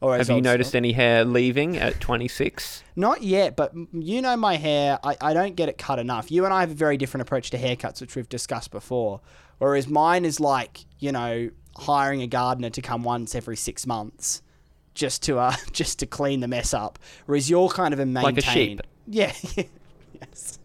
[0.00, 2.82] or Have you noticed any hair leaving at 26?
[2.96, 4.98] Not yet, but you know my hair.
[5.02, 6.30] I, I don't get it cut enough.
[6.30, 9.20] You and I have a very different approach to haircuts, which we've discussed before.
[9.58, 14.42] Whereas mine is like you know hiring a gardener to come once every six months,
[14.92, 16.98] just to uh just to clean the mess up.
[17.26, 18.24] Whereas you're kind of a maintained.
[18.24, 18.80] Like a sheep.
[19.04, 19.32] Yeah.
[20.20, 20.60] yes.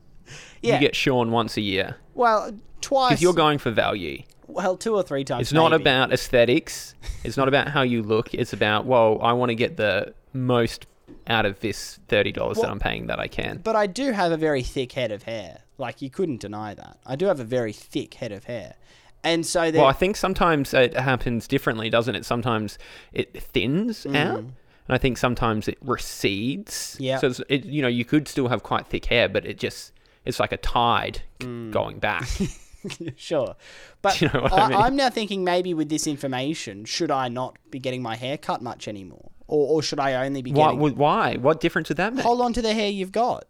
[0.61, 0.75] Yeah.
[0.75, 3.09] You get shorn once a year well, twice.
[3.11, 4.23] because you're going for value.
[4.47, 5.41] well two or three times.
[5.41, 5.83] It's not maybe.
[5.83, 6.95] about aesthetics.
[7.23, 8.33] It's not about how you look.
[8.33, 10.87] It's about well, I want to get the most
[11.27, 13.59] out of this thirty dollars that I'm paying that I can.
[13.63, 15.59] But I do have a very thick head of hair.
[15.77, 16.97] Like you couldn't deny that.
[17.05, 18.75] I do have a very thick head of hair,
[19.23, 19.81] and so there.
[19.81, 22.25] Well, I think sometimes it happens differently, doesn't it?
[22.25, 22.77] Sometimes
[23.13, 24.53] it thins out, and
[24.89, 26.95] I think sometimes it recedes.
[26.95, 27.05] Mm.
[27.05, 27.17] Yeah.
[27.19, 29.91] So it's, it, you know, you could still have quite thick hair, but it just
[30.25, 31.71] it's like a tide Mm.
[31.71, 32.27] going back.
[33.15, 33.55] sure.
[34.01, 34.77] But You know I I, mean?
[34.77, 38.61] I'm now thinking maybe with this information, should I not be getting my hair cut
[38.61, 39.31] much anymore?
[39.47, 40.73] Or, or should I only be why?
[40.73, 40.95] getting.
[40.97, 41.35] Why?
[41.37, 42.23] What difference would that make?
[42.25, 43.45] Hold on to the hair you've got.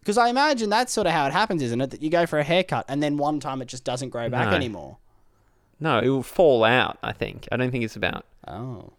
[0.00, 1.90] Because I imagine that's sort of how it happens, isn't it?
[1.90, 4.48] That you go for a haircut and then one time it just doesn't grow back
[4.50, 4.56] No.
[4.56, 4.96] anymore.
[5.78, 6.98] No, it will fall out.
[7.02, 7.46] I think.
[7.52, 8.24] I don't think it's about.
[8.48, 8.92] Oh.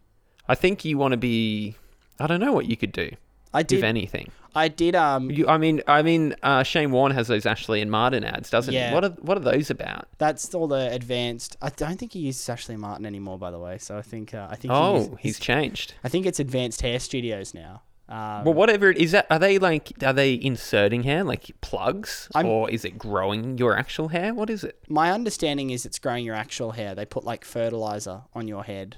[0.48, 1.76] I think you want to be.
[2.20, 3.10] I don't know what you could do
[3.54, 3.84] I if did.
[3.84, 4.32] anything.
[4.54, 4.96] I did.
[4.96, 5.32] Um.
[5.32, 8.74] You, I mean, I mean, uh, Shane Warne has those Ashley and Martin ads, doesn't
[8.74, 8.90] Yeah.
[8.90, 8.94] he?
[8.96, 10.08] What are what are those about?
[10.18, 11.56] That's all the advanced.
[11.62, 13.78] I don't think he uses Ashley Martin anymore, by the way.
[13.78, 14.34] So I think.
[14.34, 14.72] Uh, I think.
[14.74, 15.94] he Oh, uses- he's changed.
[16.04, 17.82] I think it's advanced hair studios now.
[18.10, 19.94] Um, Well, whatever it is, that are they like?
[20.04, 24.34] Are they inserting hair like plugs, I'm- or is it growing your actual hair?
[24.34, 24.78] What is it?
[24.90, 26.94] My understanding is it's growing your actual hair.
[26.94, 28.98] They put like fertilizer on your head,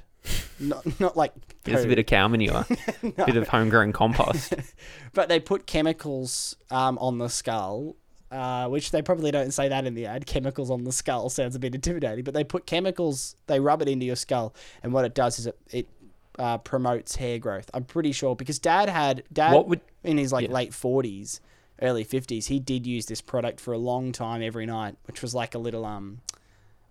[0.59, 1.33] not not like
[1.63, 2.65] There's a bit of cow manure,
[3.01, 4.53] bit of homegrown compost.
[5.13, 7.95] but they put chemicals um, on the skull.
[8.31, 10.25] Uh, which they probably don't say that in the ad.
[10.25, 13.35] Chemicals on the skull sounds a bit intimidating, but they put chemicals.
[13.45, 15.87] They rub it into your skull, and what it does is it it
[16.39, 17.69] uh, promotes hair growth.
[17.75, 20.53] I'm pretty sure because Dad had Dad What would- in his like yeah.
[20.53, 21.41] late 40s,
[21.81, 22.47] early 50s.
[22.47, 25.59] He did use this product for a long time every night, which was like a
[25.59, 26.21] little um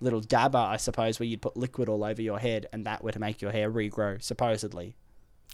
[0.03, 3.13] little dabber, I suppose, where you'd put liquid all over your head, and that were
[3.13, 4.97] to make your hair regrow, supposedly.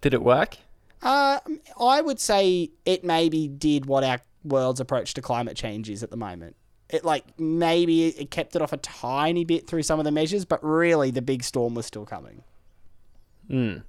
[0.01, 0.57] Did it work?
[1.03, 1.39] Uh,
[1.81, 6.11] I would say it maybe did what our world's approach to climate change is at
[6.11, 6.57] the moment.
[6.91, 10.45] It like maybe it kept it off a tiny bit through some of the measures,
[10.45, 12.43] but really the big storm was still coming.
[13.51, 13.83] Mm.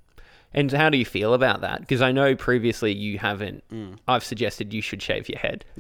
[0.54, 1.80] And how do you feel about that?
[1.82, 3.64] Because I know previously you haven't.
[3.70, 3.98] Mm.
[4.08, 5.64] I've suggested you should shave your head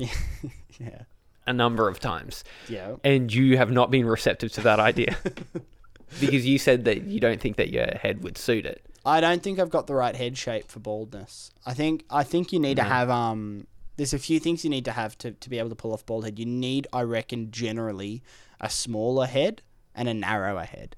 [0.80, 1.04] Yeah,
[1.50, 2.96] a number of times, yeah.
[3.04, 5.18] and you have not been receptive to that idea.
[6.20, 8.86] because you said that you don't think that your head would suit it.
[9.06, 11.52] I don't think I've got the right head shape for baldness.
[11.66, 13.68] I think I think you need to have um.
[13.98, 16.06] There's a few things you need to have to, to be able to pull off
[16.06, 16.40] bald head.
[16.40, 18.24] You need, I reckon, generally
[18.62, 19.62] a smaller head
[19.94, 20.96] and a narrower head,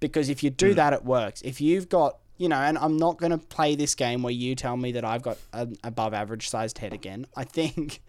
[0.00, 1.42] because if you do that, it works.
[1.42, 4.54] If you've got you know, and I'm not going to play this game where you
[4.54, 7.26] tell me that I've got an above average sized head again.
[7.36, 8.00] I think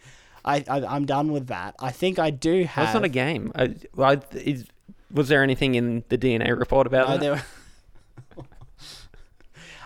[0.44, 1.76] I, I I'm done with that.
[1.80, 2.86] I think I do have.
[2.86, 3.52] That's not a game.
[3.56, 4.66] I, I, is,
[5.12, 7.22] was there anything in the DNA report about No, that?
[7.22, 8.46] there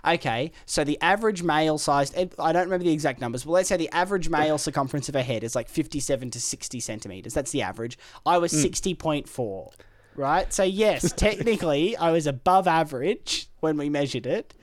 [0.14, 3.70] okay, so the average male sized, eh, I don't remember the exact numbers, but let's
[3.70, 7.34] say the average male circumference of a head is like 57 to 60 centimeters.
[7.34, 7.98] That's the average.
[8.26, 8.60] I was hmm.
[8.60, 9.74] 60.4,
[10.16, 10.54] right?
[10.54, 14.54] So, yes, technically, I was above average when we measured it.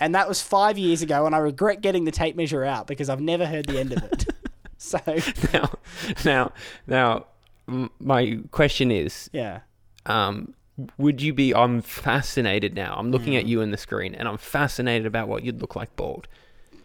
[0.00, 3.08] And that was five years ago, and I regret getting the tape measure out because
[3.08, 4.26] I've never heard the end of it.
[4.92, 5.00] so,
[5.52, 5.70] now,
[6.24, 6.52] now,
[6.86, 7.26] now,
[7.68, 9.60] m- my question is, yeah.
[10.06, 10.54] um,
[10.96, 11.54] would you be?
[11.54, 12.94] I'm fascinated now.
[12.96, 13.38] I'm looking Mm.
[13.38, 16.28] at you in the screen, and I'm fascinated about what you'd look like bald.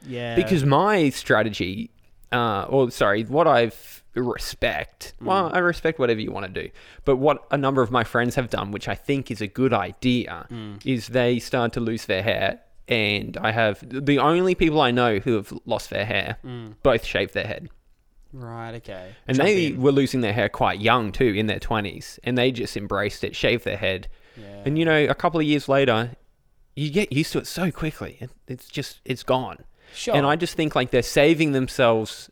[0.05, 0.35] Yeah.
[0.35, 1.91] Because my strategy,
[2.31, 5.13] uh, or sorry, what I've respect.
[5.21, 6.69] Well, I respect whatever you want to do,
[7.05, 9.73] but what a number of my friends have done, which I think is a good
[9.73, 10.45] idea,
[10.85, 12.59] is they start to lose their hair.
[12.87, 16.37] And I have the only people I know who have lost their hair
[16.83, 17.69] both shaved their head.
[18.33, 19.15] Right, okay.
[19.27, 19.81] And they in.
[19.81, 22.19] were losing their hair quite young too, in their 20s.
[22.23, 24.07] And they just embraced it, shaved their head.
[24.35, 24.63] Yeah.
[24.65, 26.11] And you know, a couple of years later,
[26.75, 28.17] you get used to it so quickly.
[28.19, 29.59] It, it's just, it's gone.
[29.93, 30.15] Sure.
[30.15, 32.31] And I just think like they're saving themselves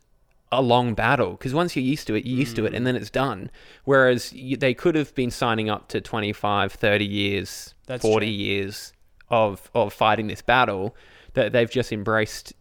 [0.50, 2.96] a long battle because once you're used to it, you're used to it and then
[2.96, 3.50] it's done.
[3.84, 8.32] Whereas you, they could have been signing up to 25, 30 years, That's 40 true.
[8.34, 8.92] years
[9.30, 10.94] of, of fighting this battle
[11.34, 12.52] that they've just embraced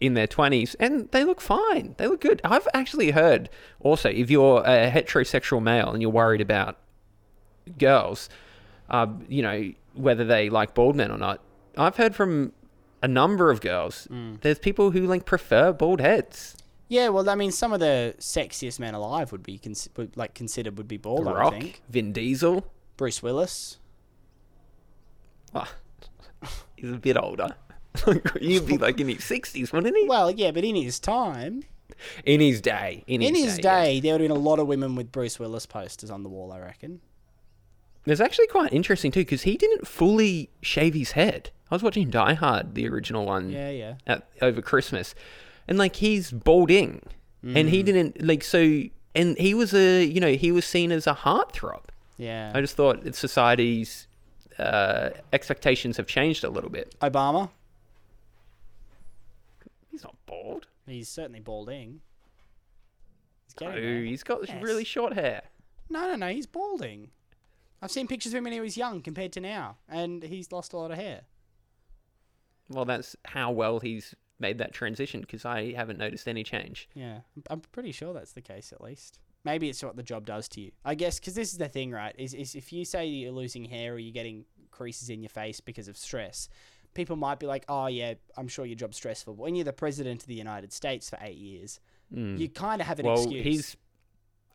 [0.00, 1.94] in their 20s and they look fine.
[1.98, 2.40] They look good.
[2.42, 6.78] I've actually heard also if you're a heterosexual male and you're worried about
[7.78, 8.28] girls,
[8.88, 11.40] uh, you know, whether they like bald men or not,
[11.76, 12.52] I've heard from
[13.02, 14.08] a number of girls,
[14.40, 16.56] there's people who like prefer bald heads.
[16.88, 20.34] Yeah, well, I mean, some of the sexiest men alive would be cons- would, like
[20.34, 21.28] considered would be bald.
[21.28, 22.66] I Rock, would think Vin Diesel.
[22.96, 23.78] Bruce Willis.
[25.54, 25.72] Oh,
[26.76, 27.54] he's a bit older.
[28.40, 30.06] You'd be like in his 60s, wouldn't he?
[30.06, 31.64] Well, yeah, but in his time,
[32.24, 33.04] In his day.
[33.06, 33.94] In, in his, his day.
[33.94, 34.02] yes.
[34.02, 36.52] there would have been a lot of women with Bruce Willis posters on the wall.
[36.52, 37.00] I reckon.
[38.06, 41.50] It's actually quite interesting too because he didn't fully shave his head.
[41.70, 43.94] I was watching Die Hard, the original one, Yeah, yeah.
[44.06, 45.14] at, over Christmas,
[45.68, 47.02] and like he's balding,
[47.42, 47.70] and Mm.
[47.70, 48.82] he didn't like so,
[49.14, 51.82] and he was a you know he was seen as a heartthrob.
[52.16, 52.52] Yeah.
[52.54, 54.06] I just thought society's
[54.58, 56.94] uh, expectations have changed a little bit.
[57.00, 57.50] Obama.
[59.90, 60.66] He's not bald.
[60.86, 62.00] He's certainly balding.
[63.46, 64.04] He's No, getting there.
[64.04, 64.62] he's got Yes.
[64.62, 65.42] really short hair.
[65.88, 66.28] No, no, no.
[66.32, 67.10] He's balding.
[67.82, 70.72] I've seen pictures of him when he was young compared to now, and he's lost
[70.72, 71.22] a lot of hair.
[72.68, 76.88] Well, that's how well he's made that transition because I haven't noticed any change.
[76.94, 79.18] Yeah, I'm- I'm pretty sure that's the case at least.
[79.44, 80.72] Maybe it's what the job does to you.
[80.84, 82.14] I guess because this is the thing, right?
[82.18, 85.60] Is, is if you say you're losing hair or you're getting creases in your face
[85.60, 86.48] because of stress,
[86.94, 89.72] people might be like, "Oh yeah, I'm sure your job's stressful." But when you're the
[89.72, 93.44] president of the United States for eight years, you kind of have an well, excuse.
[93.44, 93.76] he's.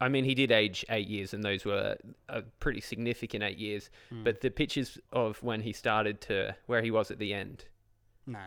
[0.02, 1.96] I mean, he did age eight years, and those were
[2.28, 3.90] a pretty significant eight years.
[4.10, 4.24] Hmm.
[4.24, 7.66] But the pictures of when he started to where he was at the end
[8.28, 8.40] no,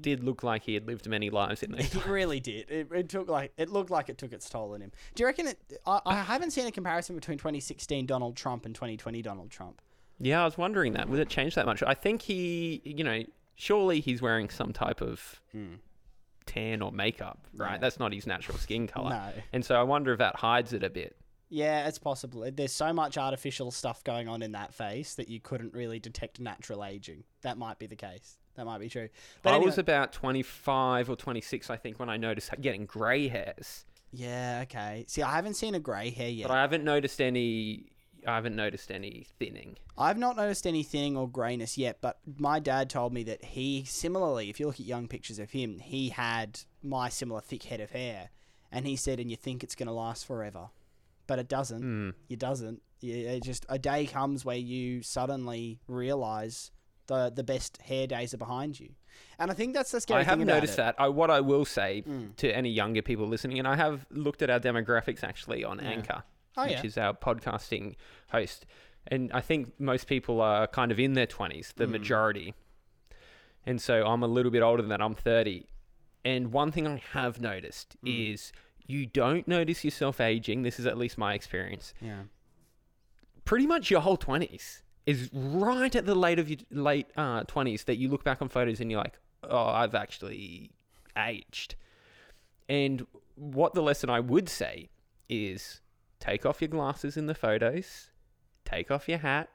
[0.00, 1.94] did look like he had lived many lives in those.
[1.94, 2.70] It really did.
[2.70, 4.92] It, it took like it looked like it took its toll on him.
[5.14, 5.58] Do you reckon it?
[5.86, 9.80] I, I haven't seen a comparison between 2016 Donald Trump and 2020 Donald Trump.
[10.20, 11.08] Yeah, I was wondering that.
[11.08, 11.82] Would it change that much?
[11.82, 13.22] I think he, you know,
[13.54, 15.74] surely he's wearing some type of hmm.
[16.46, 17.72] tan or makeup, right?
[17.72, 17.78] Yeah.
[17.78, 19.10] That's not his natural skin color.
[19.10, 19.32] No.
[19.52, 21.16] And so I wonder if that hides it a bit.
[21.48, 22.48] Yeah, it's possible.
[22.52, 26.38] There's so much artificial stuff going on in that face that you couldn't really detect
[26.38, 27.24] natural aging.
[27.42, 28.38] That might be the case.
[28.54, 29.08] That might be true.
[29.42, 33.26] But I anyway- was about 25 or 26, I think, when I noticed getting grey
[33.26, 33.84] hairs.
[34.12, 35.04] yeah, okay.
[35.08, 36.48] See, I haven't seen a grey hair yet.
[36.48, 37.86] But I haven't noticed any.
[38.26, 39.76] I haven't noticed any thinning.
[39.96, 43.84] I've not noticed any thinning or greyness yet, but my dad told me that he
[43.84, 47.80] similarly, if you look at young pictures of him, he had my similar thick head
[47.80, 48.30] of hair,
[48.72, 50.68] and he said, and you think it's going to last forever,
[51.26, 51.82] but it doesn't.
[51.82, 52.10] Hmm.
[52.28, 52.82] It doesn't.
[53.00, 56.70] Yeah, It just a day comes where you suddenly realize
[57.06, 58.90] the the best hair days are behind you,
[59.38, 60.82] and I think that's the scary I have thing about noticed it.
[60.82, 60.84] Mm.
[60.84, 60.94] that.
[60.98, 62.04] I, what I will say
[62.36, 66.22] to any younger people listening, and I have looked at our demographics actually on Anchor,
[66.56, 66.84] Oh, which yeah.
[66.84, 67.94] is our podcasting
[68.30, 68.66] host,
[69.06, 71.76] and I think most people are kind of in their twenties, Mm.
[71.76, 72.54] the majority.
[73.66, 75.00] And so I'm a little bit older than that.
[75.02, 75.66] I'm 30,
[76.24, 78.32] and one thing I have noticed Mm.
[78.34, 78.52] is
[78.86, 80.62] you don't notice yourself aging.
[80.62, 81.94] This is at least my experience.
[82.00, 82.22] Yeah.
[83.44, 87.84] pretty much your whole 20s is right at the late of your late uh, 20s
[87.86, 90.70] that you look back on photos and you're like oh i've actually
[91.16, 91.74] aged
[92.68, 94.88] and what the lesson i would say
[95.28, 95.80] is
[96.20, 98.10] take off your glasses in the photos
[98.64, 99.48] take off your hat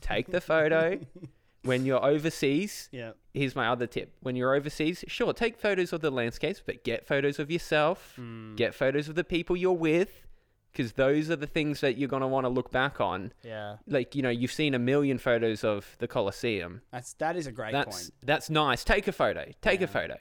[0.00, 0.98] take the photo
[1.62, 3.12] when you're overseas Yeah.
[3.32, 7.06] here's my other tip when you're overseas sure take photos of the landscapes but get
[7.06, 8.54] photos of yourself hmm.
[8.56, 10.26] get photos of the people you're with
[10.72, 13.76] because those are the things that you're going to want to look back on Yeah.
[13.86, 16.82] like you know you've seen a million photos of the Colosseum.
[16.92, 18.14] That's that is a great That's point.
[18.22, 18.84] that's nice.
[18.84, 19.46] Take a photo.
[19.62, 19.84] Take Yeah.
[19.84, 20.16] a photo.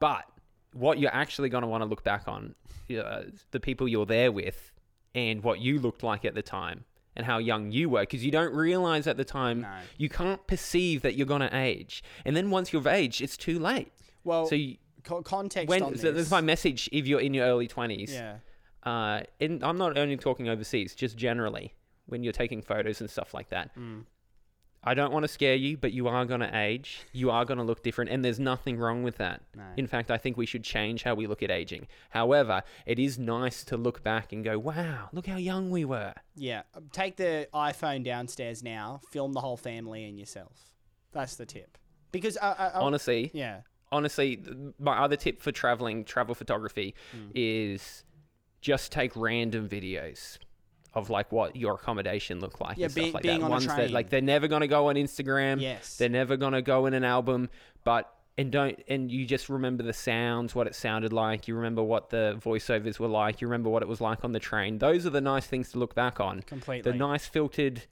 [0.00, 0.24] But
[0.78, 2.54] what you're actually going to want to look back on,
[2.96, 4.72] uh, the people you're there with,
[5.14, 6.84] and what you looked like at the time,
[7.16, 9.68] and how young you were, because you don't realize at the time No.
[9.96, 13.58] you can't perceive that you're going to age, and then once you've aged, it's too
[13.58, 13.92] late.
[14.24, 16.16] Well, So you, co- context when on so this.
[16.16, 16.88] that's my message.
[16.92, 18.36] If you're in your early twenties, yeah.
[18.84, 21.74] uh, and I'm not only talking overseas, just generally
[22.06, 23.74] when you're taking photos and stuff like that.
[23.76, 24.04] Mm.
[24.88, 27.00] I don't want to scare you, but you are going to age.
[27.12, 29.42] You are going to look different, and there's nothing wrong with that.
[29.54, 29.62] No.
[29.76, 31.88] In fact, I think we should change how we look at aging.
[32.08, 36.14] However, it is nice to look back and go, wow, look how young we were.
[36.36, 40.70] Yeah, take the iPhone downstairs now, film the whole family and yourself.
[41.12, 41.76] That's the tip.
[42.10, 43.60] Because uh, uh, uh, Honestly, yeah,
[43.92, 44.42] honestly,
[44.78, 47.28] my other tip for traveling, travel photography, Hmm.
[47.34, 48.04] is
[48.62, 50.38] just take random videos
[50.98, 53.44] of like what your accommodation looked like Yeah, and stuff be- like being that.
[53.46, 55.60] on a Ones that like they're never gonna go on Instagram.
[55.60, 55.96] Yes.
[55.96, 57.48] They're never gonna go in an album,
[57.84, 61.48] but and don't and you just remember the sounds, what it sounded like.
[61.48, 63.40] You remember what the voiceovers were like.
[63.40, 64.78] You remember what it was like on the train.
[64.78, 66.42] Those are the nice things to look back on.
[66.42, 66.90] completely.
[66.92, 67.82] The nice filtered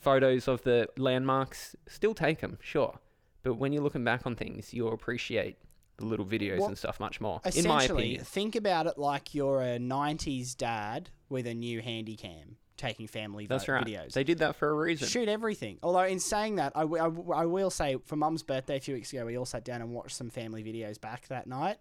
[0.00, 2.98] photos of the landmarks, still take them, sure.
[3.42, 5.56] But when you're looking back on things, you'll appreciate
[5.98, 7.40] the little videos Well, and stuff much more.
[7.54, 8.24] In my opinion.
[8.24, 13.46] think about it like you're a '90s dad with a new handy cam taking family
[13.46, 13.84] That's right.
[13.84, 14.12] videos.
[14.12, 15.08] They did that for a reason.
[15.08, 15.78] Shoot everything.
[15.82, 18.80] Although, in saying that, I, w- I w- I will say for Mum's birthday a
[18.80, 21.78] few weeks ago, we all sat down and watched some family videos back that night.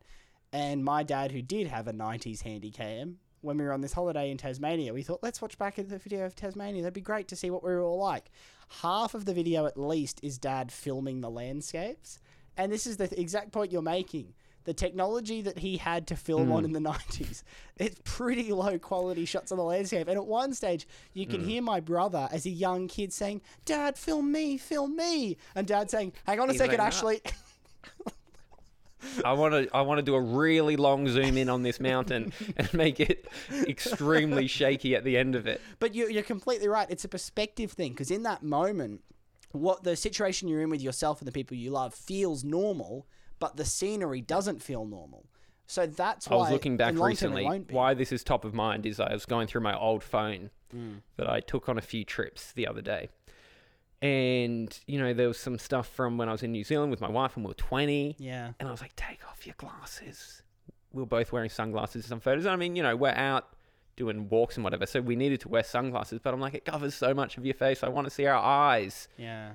[0.54, 3.92] And my dad, who did have a 90s handy cam, when we were on this
[3.92, 6.82] holiday in Tasmania, we thought, let's watch back at the video of Tasmania.
[6.82, 8.32] That'd be great to see what we were all like.
[8.82, 12.20] Half of the video, at least, is dad filming the landscapes.
[12.58, 14.34] And this is the th- exact point you're making.
[14.64, 16.76] The technology that he had to film on hmm.
[16.76, 17.44] in the 90s,
[17.78, 20.08] it's pretty low quality shots of the landscape.
[20.08, 21.48] And at one stage, you can hmm.
[21.48, 25.38] hear my brother as a young kid saying, Dad, film me, film me.
[25.54, 27.22] And dad saying, Hang on a He's second, like, Ashley.
[29.24, 32.34] I want to I want to do a really long zoom in on this mountain
[32.58, 35.62] and make it extremely shaky at the end of it.
[35.80, 36.88] But you, you're completely right.
[36.90, 39.02] It's a perspective thing because in that moment,
[39.52, 43.08] what the situation you're in with yourself and the people you love feels normal,
[43.40, 45.26] but the scenery doesn't feel normal.
[45.68, 47.76] So that's why I was looking back in long term it recently.
[47.76, 51.02] Why this is top of mind is I was going through my old phone Mm.
[51.18, 53.08] that I took on a few trips the other day.
[54.02, 57.02] And, you know, there was some stuff from when I was in New Zealand with
[57.02, 58.16] my wife and we were 20.
[58.20, 58.52] Yeah.
[58.60, 60.44] And I was like, take off your glasses.
[60.92, 62.46] We were both wearing sunglasses in some photos.
[62.46, 63.55] I mean, you know, we're out
[63.96, 64.86] doing walks and whatever.
[64.86, 66.20] So we needed to wear sunglasses.
[66.22, 67.84] But I'm like, it covers so much of your face.
[67.84, 69.08] I want to see our eyes.
[69.18, 69.52] Yeah.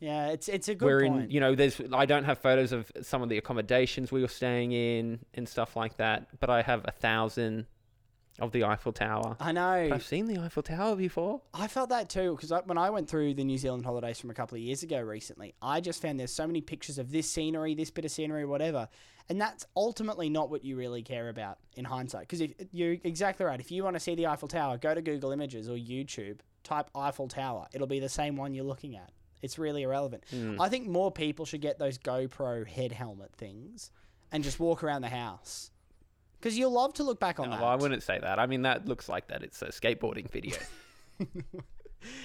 [0.00, 1.24] Yeah, it's it's a good we're point.
[1.24, 4.28] in, you know, there's, I don't have photos of some of the accommodations we were
[4.28, 6.26] staying in and stuff like that.
[6.40, 7.66] But I have a thousand
[8.40, 9.36] of the Eiffel Tower.
[9.38, 9.90] I know.
[9.92, 11.40] I've seen the Eiffel Tower before.
[11.52, 14.34] I felt that too because when I went through the New Zealand holidays from a
[14.34, 17.74] couple of years ago recently, I just found there's so many pictures of this scenery,
[17.74, 18.88] this bit of scenery, whatever,
[19.28, 22.28] and that's ultimately not what you really care about in hindsight.
[22.28, 25.30] Because you're exactly right, if you want to see the Eiffel Tower, go to Google
[25.30, 27.66] Images or YouTube, type Eiffel Tower.
[27.72, 29.12] It'll be the same one you're looking at.
[29.42, 30.24] It's really irrelevant.
[30.30, 30.60] Hmm.
[30.60, 33.90] I think more people should get those GoPro head helmet things
[34.32, 35.70] and just walk around the house.
[36.44, 37.62] Because you'll love to look back on No, that.
[37.62, 38.38] well, I wouldn't say that.
[38.38, 40.58] I mean, that looks like that it's a skateboarding video.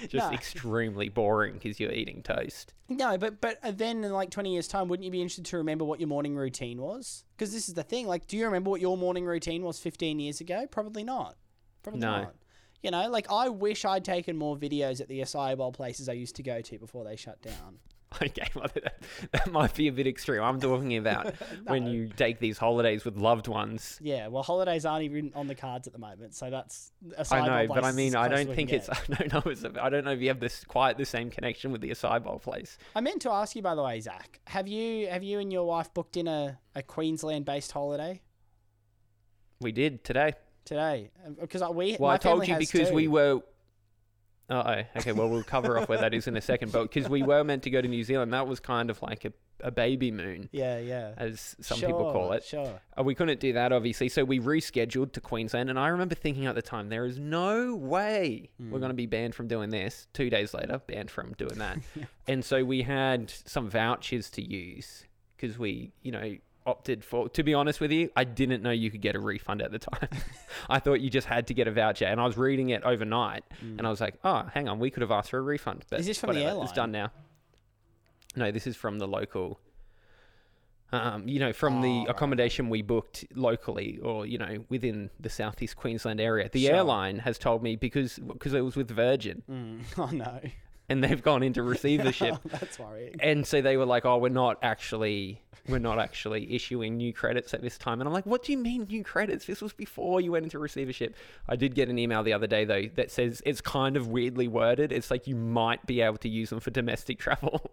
[0.09, 0.33] Just No.
[0.35, 2.73] extremely boring because you're eating toast.
[2.89, 5.57] No, but but uh, then in like twenty years' time, wouldn't you be interested to
[5.57, 7.23] remember what your morning routine was?
[7.37, 8.07] Because this is the thing.
[8.07, 10.67] Like, do you remember what your morning routine was fifteen years ago?
[10.69, 11.37] Probably not.
[11.81, 12.23] Probably No.
[12.23, 12.35] not.
[12.83, 16.13] You know, like I wish I'd taken more videos at the acai bowl places I
[16.13, 17.79] used to go to before they shut down.
[18.21, 20.41] Okay, well, that, that might be a bit extreme.
[20.41, 21.35] I'm talking about
[21.65, 23.99] when you take these holidays with loved ones.
[24.01, 26.91] Yeah, well, holidays aren't even on the cards at the moment, so that's
[27.31, 28.87] I know, but I mean, I don't think it's.
[28.87, 28.97] get.
[29.11, 29.51] I don't know.
[29.51, 32.21] It's, I don't know if you have this quite the same connection with the acai
[32.21, 32.77] bowl place.
[32.95, 34.39] I meant to ask you, by the way, Zach.
[34.47, 38.21] Have you have you and your wife booked in a, a Queensland-based holiday
[39.61, 40.33] We did today.
[40.65, 41.11] today?
[41.39, 42.95] Because uh, we Well, I told you because too.
[42.95, 43.41] we were.
[44.49, 44.61] Oh,
[44.97, 45.11] okay.
[45.11, 46.71] Well, we'll cover off where that is in a second.
[46.71, 49.25] But because we were meant to go to New Zealand, that was kind of like
[49.25, 51.13] a, a baby moon, Yeah, yeah.
[51.17, 52.43] as some people call it.
[52.43, 52.79] Sure.
[52.97, 54.09] Uh, we couldn't do that, obviously.
[54.09, 55.69] So we rescheduled to Queensland.
[55.69, 58.71] And I remember thinking at the time, there is no way Hmm.
[58.71, 60.07] we're going to be banned from doing this.
[60.13, 61.77] Two days later, banned from doing that.
[62.27, 65.05] and so we had some vouchers to use
[65.37, 66.35] because we, you know,
[66.69, 67.27] opted for.
[67.29, 69.79] To be honest with you, I didn't know you could get a refund at the
[69.79, 70.09] time.
[70.69, 72.05] I thought you just had to get a voucher.
[72.05, 75.01] And I was reading it overnight and I was like, oh, hang on, we could
[75.01, 75.83] have asked for a refund.
[75.89, 75.99] But.
[75.99, 76.63] Is this from the airline?
[76.63, 77.11] It's done now.
[78.35, 79.59] No, this is from the local.
[80.91, 82.09] Um, you know, from Oh, the right.
[82.09, 86.49] accommodation we booked locally, or you know, within the southeast Queensland area.
[86.51, 86.75] The Sure.
[86.77, 89.81] airline has told me because because it was with Virgin, Mm.
[89.99, 90.39] Oh no,
[90.89, 93.15] and they've gone into receivership, that's worrying.
[93.19, 97.53] and so they were like, "Oh, we're not actually, we're not actually issuing new credits
[97.53, 99.45] at this time." And I'm like, "What do you mean new credits?
[99.45, 101.15] This was before you went into receivership."
[101.47, 104.47] I did get an email the other day though that says it's kind of weirdly
[104.47, 104.91] worded.
[104.91, 107.69] It's like you might be able to use them for domestic travel.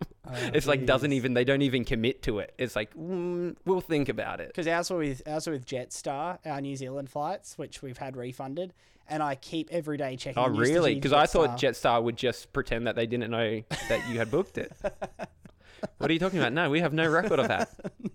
[0.53, 2.53] it's like doesn't even they don't even commit to it.
[2.59, 4.49] It's like mm, we'll think about it.
[4.49, 8.17] Because ours were with ours were with Jetstar, our New Zealand flights, which we've had
[8.17, 8.75] refunded,
[9.09, 10.43] and I keep every day checking.
[10.43, 10.95] Oh, really?
[10.95, 12.03] Because I thought Jetstar.
[12.03, 14.73] Would just pretend that they didn't know that you had booked it.
[15.99, 16.53] what are you talking about?
[16.53, 17.71] No, we have no record of that.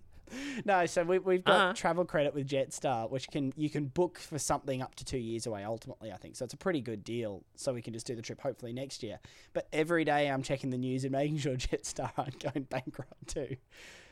[0.63, 1.73] No, so we, we've got Uh-huh.
[1.73, 5.45] travel credit with Jetstar, which can you can book for something up to two years
[5.45, 5.65] away.
[5.65, 6.45] Ultimately, I think so.
[6.45, 7.43] It's a pretty good deal.
[7.57, 9.19] So we can just do the trip hopefully next year.
[9.51, 13.57] But every day I'm checking the news and making sure Jetstar aren't going bankrupt too.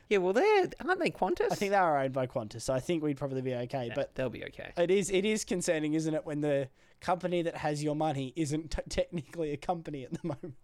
[0.10, 1.52] Yeah, well, they're aren't they Qantas?
[1.52, 3.88] I think they are owned by Qantas, so I think we'd probably be okay.
[3.88, 4.72] Yeah, But they'll be okay.
[4.78, 6.68] It is it is concerning, isn't it, when the
[7.00, 10.56] company that has your money isn't t- technically a company at the moment.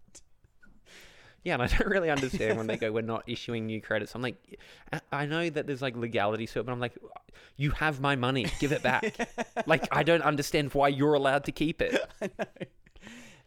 [1.44, 4.22] Yeah, and I don't really understand when they go, "We're not issuing new credits." I'm
[4.22, 4.58] like,
[4.92, 6.98] I- I know that there's like legality to it, but I'm like,
[7.56, 9.14] you have my money, give it back.
[9.66, 12.04] like, I don't understand why you're allowed to keep it.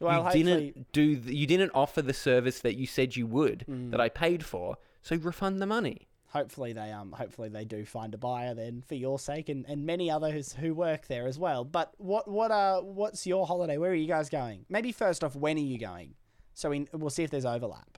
[0.01, 3.65] Well, you didn't do, the, you didn't offer the service that you said you would,
[3.69, 3.91] Mm.
[3.91, 4.77] that I paid for.
[5.01, 6.07] So refund the money.
[6.27, 9.83] hopefully they um hopefully they do find a buyer then for your sake and, and
[9.85, 11.63] many others who work there as well.
[11.63, 13.77] But what what uh what's your holiday?
[13.77, 14.65] Where are you guys going?
[14.69, 16.13] Maybe first off, when are you going?
[16.53, 17.97] So we we'll see if there's overlap.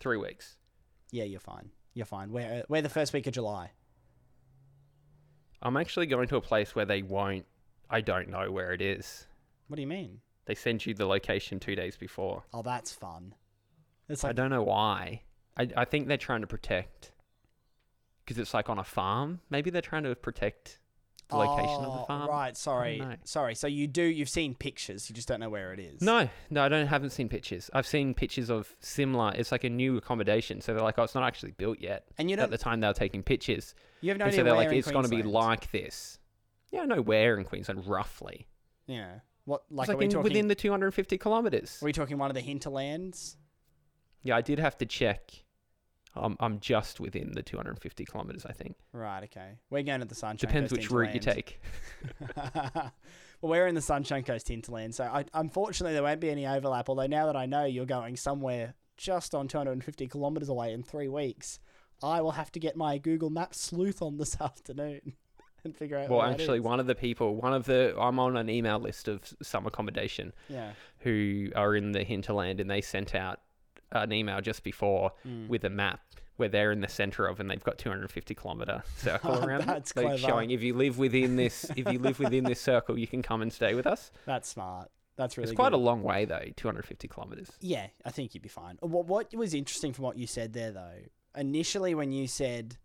[0.00, 0.56] Three weeks.
[1.10, 1.70] Yeah, you're fine.
[1.94, 2.30] You're fine.
[2.32, 3.72] We're we're the first week of July.
[5.60, 7.44] I'm actually going to a place where they won't.
[7.90, 9.26] I don't know where it is.
[9.66, 10.20] What do you mean?
[10.44, 12.44] They send you the location two days before.
[12.54, 13.34] Oh, that's fun.
[14.08, 15.22] It's I don't know why.
[15.58, 17.12] I, I think they're trying to protect.
[18.24, 19.40] Because it's like on a farm.
[19.50, 20.80] Maybe they're trying to protect
[21.30, 22.28] the location of the Oh, farm.
[22.28, 23.02] Right, sorry.
[23.24, 23.54] Sorry.
[23.54, 26.02] So you do you've seen pictures, you just don't know where it is.
[26.02, 27.70] No, no, I don't haven't seen pictures.
[27.72, 29.32] I've seen pictures of similar.
[29.34, 32.04] It's like a new accommodation, so they're like, oh, it's not actually built yet.
[32.18, 34.40] And you know, at the time they were taking pictures, You have no and idea
[34.40, 36.18] so they're like, it's going to be like this.
[36.70, 38.46] Yeah, I know where in Queensland, roughly.
[38.86, 39.20] Yeah.
[39.44, 41.78] What like, like in, talking within the 250 kilometers.
[41.82, 43.36] Are we talking one of the hinterlands?
[44.22, 45.30] Yeah, I did have to check.
[46.14, 48.76] I'm I'm just within the 250 kilometers, I think.
[48.92, 49.58] Right, okay.
[49.70, 51.60] We're going to the Sunshine Depends Coast which route you take.
[52.36, 52.92] well,
[53.42, 56.88] we're in the Sunshine Coast hinterland, so I, unfortunately there won't be any overlap.
[56.88, 61.08] Although now that I know you're going somewhere just on 250 kilometers away in three
[61.08, 61.60] weeks,
[62.02, 65.14] I will have to get my Google Maps sleuth on this afternoon
[65.64, 66.08] and figure out.
[66.08, 69.22] Well, actually, one of the people, one of the, I'm on an email list of
[69.42, 73.40] some accommodation yeah, who are in the hinterland, and they sent out
[73.92, 75.48] an email just before Hmm.
[75.48, 76.00] with a map
[76.36, 79.64] where they're in the center of, and they've got 250 kilometer circle around.
[79.66, 79.92] That's.
[79.92, 80.18] So clever.
[80.18, 83.42] showing if you live within this, if you live within this circle, you can come
[83.42, 84.10] and stay with us.
[84.24, 84.90] that's smart.
[85.16, 85.78] That's really It's quite good.
[85.78, 87.50] a long way though, 250 kilometers.
[87.60, 88.76] Yeah, I think you'd be fine.
[88.80, 91.00] What, what was interesting from what you said there, though,
[91.36, 92.76] initially when you said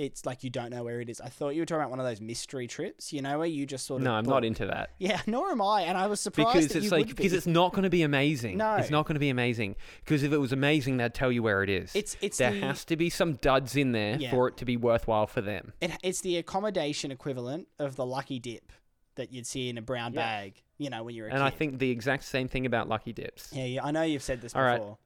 [0.00, 2.00] it's like you don't know where it is, I thought you were talking about one
[2.00, 4.04] of those mystery trips, you know, where you just sort of.
[4.04, 4.90] No, I'm not into that.
[4.98, 7.36] Yeah, nor am I, and I was surprised because that it's you like because be.
[7.36, 8.56] it's not going to be amazing.
[8.56, 8.76] No.
[8.76, 9.76] it's not going to be amazing.
[10.04, 11.94] Because if it was amazing, they'd tell you where it is.
[11.94, 14.30] It's- it's there the- has to be some duds in there Yeah.
[14.30, 15.72] for it to be worthwhile for them.
[15.80, 18.72] It, it's the accommodation equivalent of the lucky dip
[19.16, 20.20] that you'd see in a brown Yeah.
[20.20, 21.44] bag, you know, when you're a And kid.
[21.44, 23.50] I think the exact same thing about Lucky Dips.
[23.52, 24.96] Yeah, yeah, I know you've said this before All right.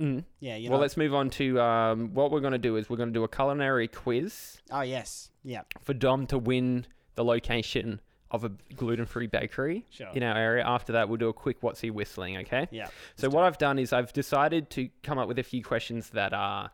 [0.00, 0.24] Mm.
[0.40, 0.72] Yeah, you know.
[0.74, 3.14] Well, let's move on to um, what we're going to do is we're going to
[3.18, 5.30] do a culinary quiz oh, yes.
[5.42, 5.62] Yeah.
[5.82, 6.86] for Dom to win
[7.16, 10.08] the location of a gluten-free bakery Sure.
[10.14, 10.64] in our area.
[10.64, 12.68] After that, we'll do a quick what's he whistling, okay?
[12.70, 12.88] Yeah.
[13.16, 16.32] So what I've done is I've decided to come up with a few questions that
[16.34, 16.70] are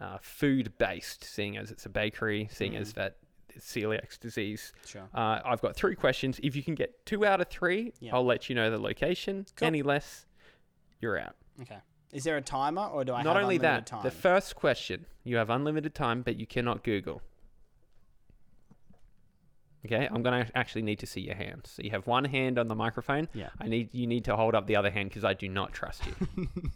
[0.00, 3.16] uh, food-based, seeing as it's a bakery, seeing as that
[3.56, 4.72] it's celiac disease.
[4.86, 5.08] Sure.
[5.14, 6.40] Uh, I've got three questions.
[6.42, 8.14] If you can get two out of three, Yeah.
[8.14, 9.46] I'll let you know the location.
[9.56, 9.66] Cool.
[9.66, 10.26] Any less,
[11.00, 11.36] you're out.
[11.62, 11.78] Okay.
[12.14, 13.34] Is there a timer, or do I have unlimited time?
[13.34, 14.02] Not only that, time?
[14.02, 17.20] the first question, you have unlimited time, but you cannot Google.
[19.84, 21.70] Okay, I'm gonna actually need to see your hands.
[21.76, 23.28] So you have one hand on the microphone.
[23.34, 23.50] Yeah.
[23.60, 26.02] I need you need to hold up the other hand because I do not trust
[26.06, 26.48] you.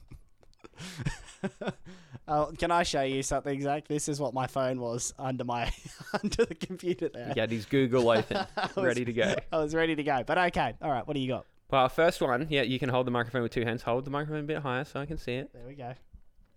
[2.30, 3.88] Oh, can I show you something, Zach?
[3.88, 5.72] This is what my phone was under my
[6.22, 7.32] under the computer there.
[7.34, 8.44] yeah, his Google open,
[8.76, 9.34] ready to go.
[9.50, 10.74] I was ready to go, but okay.
[10.82, 11.46] All right, what do you got?
[11.70, 13.82] Well, first one, yeah, you can hold the microphone with two hands.
[13.82, 15.50] Hold the microphone a bit higher so I can see it.
[15.52, 15.94] There we go.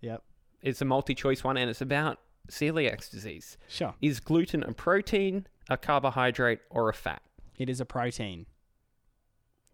[0.00, 0.22] Yep.
[0.62, 2.18] It's a multi-choice one, and it's about
[2.50, 3.58] celiac disease.
[3.68, 3.94] Sure.
[4.00, 7.22] Is gluten a protein, a carbohydrate, or a fat?
[7.58, 8.46] It is a protein.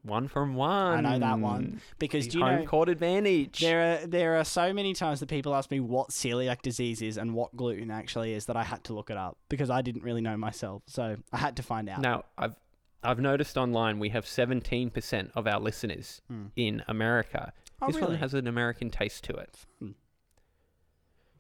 [0.03, 1.05] One from one.
[1.05, 3.61] I know that one because do you home know court advantage.
[3.61, 7.19] there are there are so many times that people ask me what celiac disease is
[7.19, 10.05] and what gluten actually is that I had to look it up because I didn't
[10.05, 10.83] really know myself.
[10.87, 12.01] So I had to find out.
[12.01, 12.55] Now, I've
[13.03, 16.21] I've noticed online we have 17% of our listeners
[16.57, 17.53] in America.
[17.79, 17.85] Hmm.
[17.85, 18.09] Oh, this really?
[18.09, 19.57] one has an American taste to it.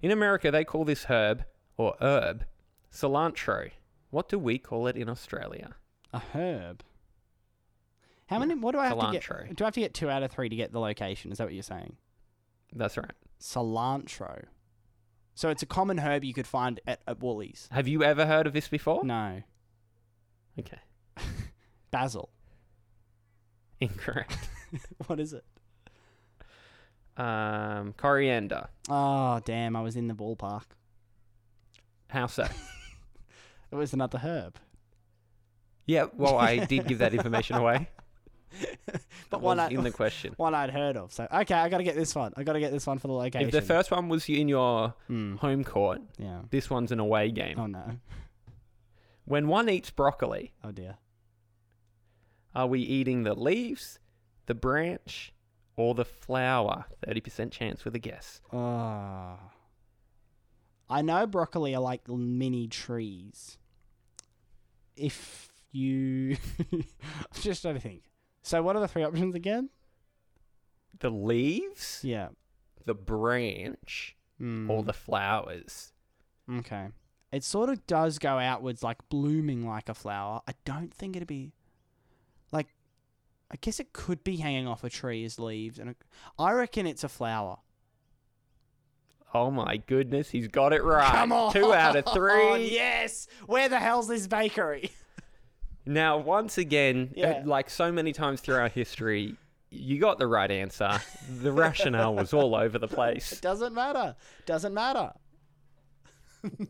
[0.01, 1.45] In America, they call this herb
[1.77, 2.45] or herb
[2.93, 3.71] cilantro.
[4.11, 5.75] What do we call it in Australia?
[6.13, 6.85] A herb.
[8.27, 8.55] How many?
[8.55, 9.57] What do I have to get?
[9.57, 11.33] Do I have to get two out of three to get the location?
[11.33, 11.97] Is that what you're saying?
[12.73, 13.11] That's right.
[13.41, 14.45] Cilantro.
[15.35, 17.69] So it's a common herb you could find at, at Woolies.
[17.73, 19.05] Have you ever heard of this before?
[19.05, 19.43] No,
[20.59, 20.79] Okay.
[21.91, 22.31] Basil.
[23.81, 24.37] Incorrect.
[25.07, 25.45] what is it?
[27.17, 28.69] Um, coriander.
[28.89, 29.75] Oh damn!
[29.77, 30.63] I was in the ballpark.
[32.09, 32.47] How so?
[33.71, 34.57] It was another herb.
[35.85, 37.91] yeah, well, I did give that information away.
[39.29, 40.33] But one I, in the question.
[40.39, 41.13] one I'd heard of.
[41.13, 42.33] So okay, I got to get this one.
[42.35, 43.47] I got to get this one for the location.
[43.47, 45.37] If the first one was in your Hmm.
[45.37, 46.41] home court, yeah.
[46.51, 47.59] this one's an away game.
[47.59, 47.99] Oh no.
[49.27, 50.97] When one eats broccoli, Oh dear.
[52.55, 53.99] Are we eating the leaves,
[54.47, 55.33] the branch,
[55.77, 56.87] or the flower?
[57.07, 58.41] 30% chance with a guess.
[58.53, 59.39] Oh.
[60.91, 63.59] I know broccoli are like mini trees.
[64.97, 66.37] If you,
[66.73, 66.85] I'm
[67.35, 68.03] just trying to think.
[68.43, 69.69] So what are the three options again?
[71.01, 72.29] The leaves, Yeah.
[72.85, 74.71] the branch, Mm.
[74.71, 75.93] or the flowers?
[76.51, 76.89] Okay.
[77.33, 80.41] It sort of does go outwards, like blooming like a flower.
[80.47, 81.53] I don't think it'd be.
[83.51, 85.97] I guess it could be hanging off a tree as leaves, and it,
[86.39, 87.59] I reckon it's a flower.
[89.35, 91.11] Oh my goodness, he's got it right.
[91.13, 92.71] Come on, Two out of three.
[92.71, 93.27] yes.
[93.47, 94.91] Where the hell's this bakery?
[95.87, 97.43] Now, once again, uh, Yeah.
[97.47, 99.37] like so many times throughout history,
[99.71, 101.01] you got the right answer.
[101.41, 103.33] The rationale was all over the place.
[103.33, 104.15] It doesn't matter.
[104.45, 105.13] Doesn't matter.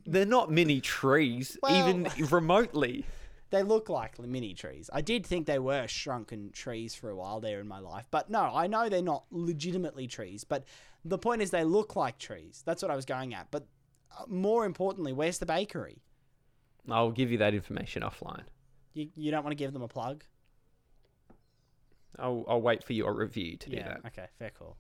[0.07, 3.05] They're not mini trees, Well- even remotely.
[3.51, 4.91] They look like mini trees.
[4.93, 8.29] I did think they were shrunken trees for a while there in my life, but
[8.29, 10.45] no, I know they're not legitimately trees.
[10.45, 10.65] But
[11.05, 12.63] the point is, they look like trees.
[12.67, 13.51] That's what I was going at.
[13.51, 13.67] But
[14.19, 16.03] uh, more importantly, where's the bakery?
[16.91, 18.45] I'll give you that information offline.
[18.95, 20.25] You, you don't want to give them a plug?
[22.19, 24.01] I'll, I'll wait for your review to do that.
[24.07, 24.77] Okay, fair call.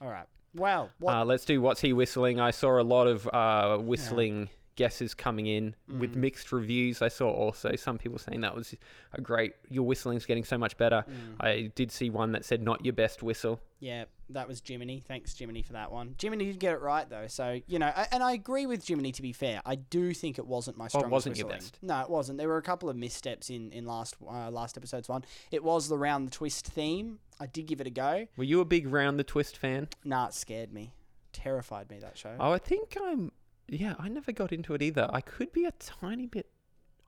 [0.00, 0.26] All right.
[0.54, 1.14] Well, what?
[1.14, 2.40] Uh, let's do what's he whistling.
[2.40, 6.16] I saw a lot of uh, whistling guesses coming in with Mm.
[6.16, 7.00] mixed reviews.
[7.02, 8.74] I saw also some people saying that was
[9.12, 9.54] a great.
[9.70, 11.04] Your whistling's getting so much better.
[11.08, 11.36] Mm.
[11.40, 13.60] I did see one that said not your best whistle.
[13.80, 15.02] Yeah, that was Jiminy.
[15.06, 16.14] Thanks, Jiminy, for that one.
[16.20, 19.12] Jiminy did get it right though, so you know, I- and I agree with Jiminy.
[19.12, 21.10] To be fair, I do think it wasn't my strongest.
[21.10, 21.78] wasn't your best.
[21.82, 22.38] No, it wasn't.
[22.38, 25.24] There were a couple of missteps in in last uh, last episode's one.
[25.50, 27.18] It was the round the twist theme.
[27.40, 28.26] I did give it a go.
[28.36, 29.88] Were you a big round the twist fan?
[30.04, 30.92] Nah, it scared me,
[31.32, 32.36] terrified me that show.
[32.40, 33.32] Oh, I think I'm.
[33.68, 35.08] Yeah, I never got into it either.
[35.12, 36.48] I could be a tiny bit.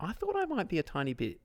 [0.01, 1.41] I thought I might be a tiny bit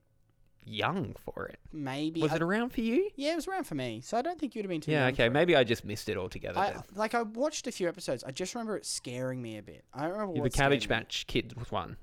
[0.66, 1.60] young for it.
[1.72, 3.10] Maybe Was I- it around for you?
[3.16, 4.92] Yeah, it was around for me, so I don't think you'd have been too.
[4.92, 5.28] Yeah, okay.
[5.30, 6.60] Maybe I just missed it altogether.
[6.60, 6.82] I, then.
[6.96, 8.24] like I watched a few episodes.
[8.24, 9.84] I just remember it scaring me a bit.
[9.94, 10.88] I don't remember Yeah, the Cabbage.
[10.88, 11.98] Patch Kids was one,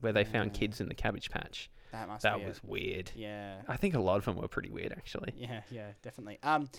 [0.00, 1.70] where they found kids in the Cabbage Patch.
[1.90, 2.64] That must That was it.
[2.64, 3.10] weird.
[3.14, 3.62] Yeah.
[3.68, 5.34] I think a lot of them were pretty weird, actually.
[5.36, 6.38] Yeah, yeah, definitely.
[6.42, 6.70] Um,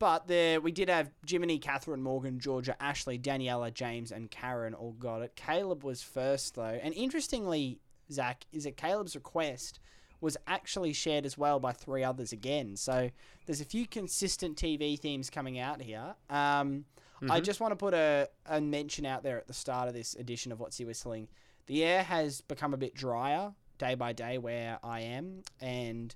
[0.00, 4.92] but there we did have Jiminy, Catherine, Morgan, Georgia, Ashley, Daniela, James, and Karen all
[4.92, 5.36] got it.
[5.36, 7.78] Caleb was first though, and interestingly,
[8.10, 9.78] Zach, is that Caleb's request
[10.20, 12.76] was actually shared as well by three others again.
[12.76, 13.10] So
[13.46, 16.14] there's a few consistent TV themes coming out here.
[16.28, 16.84] Um,
[17.28, 20.14] I just want to put a, a mention out there at the start of this
[20.14, 21.28] edition of What's He Whistling.
[21.66, 26.14] The air has become a bit drier day by day where I am, and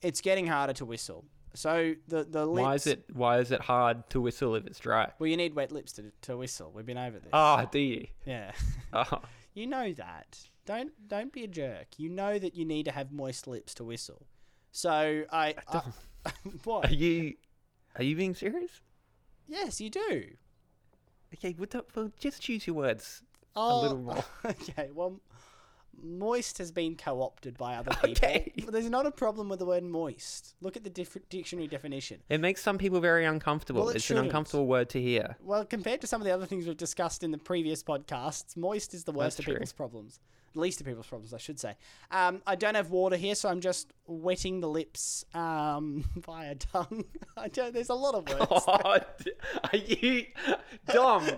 [0.00, 1.24] it's getting harder to whistle.
[1.54, 3.04] So the the lips, Why is it?
[3.12, 5.12] Why is it hard to whistle if it's dry?
[5.18, 6.72] Well, you need wet lips to to whistle.
[6.74, 7.30] We've been over this.
[7.32, 8.06] Ah, do you?
[8.26, 8.52] Yeah,
[8.92, 9.20] Oh,
[9.54, 10.38] you know that.
[10.66, 11.86] Don't don't be a jerk.
[11.96, 14.26] You know that you need to have moist lips to whistle.
[14.72, 15.82] So I, I
[16.64, 16.90] what?
[16.90, 17.34] are you?
[17.96, 18.80] Are you being serious?
[19.46, 20.24] Yes, you do.
[21.34, 21.54] Okay,
[21.94, 23.22] well, just choose your words
[23.56, 24.24] Oh, a little more.
[24.44, 25.20] Okay, well,
[26.02, 28.10] moist has been co-opted by other people.
[28.10, 28.52] Okay.
[28.64, 30.54] But there's not a problem with the word moist.
[30.60, 32.20] Look at the diff- dictionary definition.
[32.28, 33.82] It makes some people very uncomfortable.
[33.82, 34.24] Well, it it's shouldn't.
[34.24, 35.36] an uncomfortable word to hear.
[35.42, 38.94] Well, compared to some of the other things we've discussed in the previous podcasts, moist
[38.94, 39.54] is the worst That's of true.
[39.54, 40.20] people's problems.
[40.54, 41.76] Least of people's problems, I should say.
[42.10, 47.04] Um, I don't have water here, so I'm just wetting the lips um, via tongue.
[47.36, 48.46] I don't, there's a lot of words.
[48.66, 48.98] Oh,
[49.72, 50.26] are you,
[50.86, 51.28] Dom?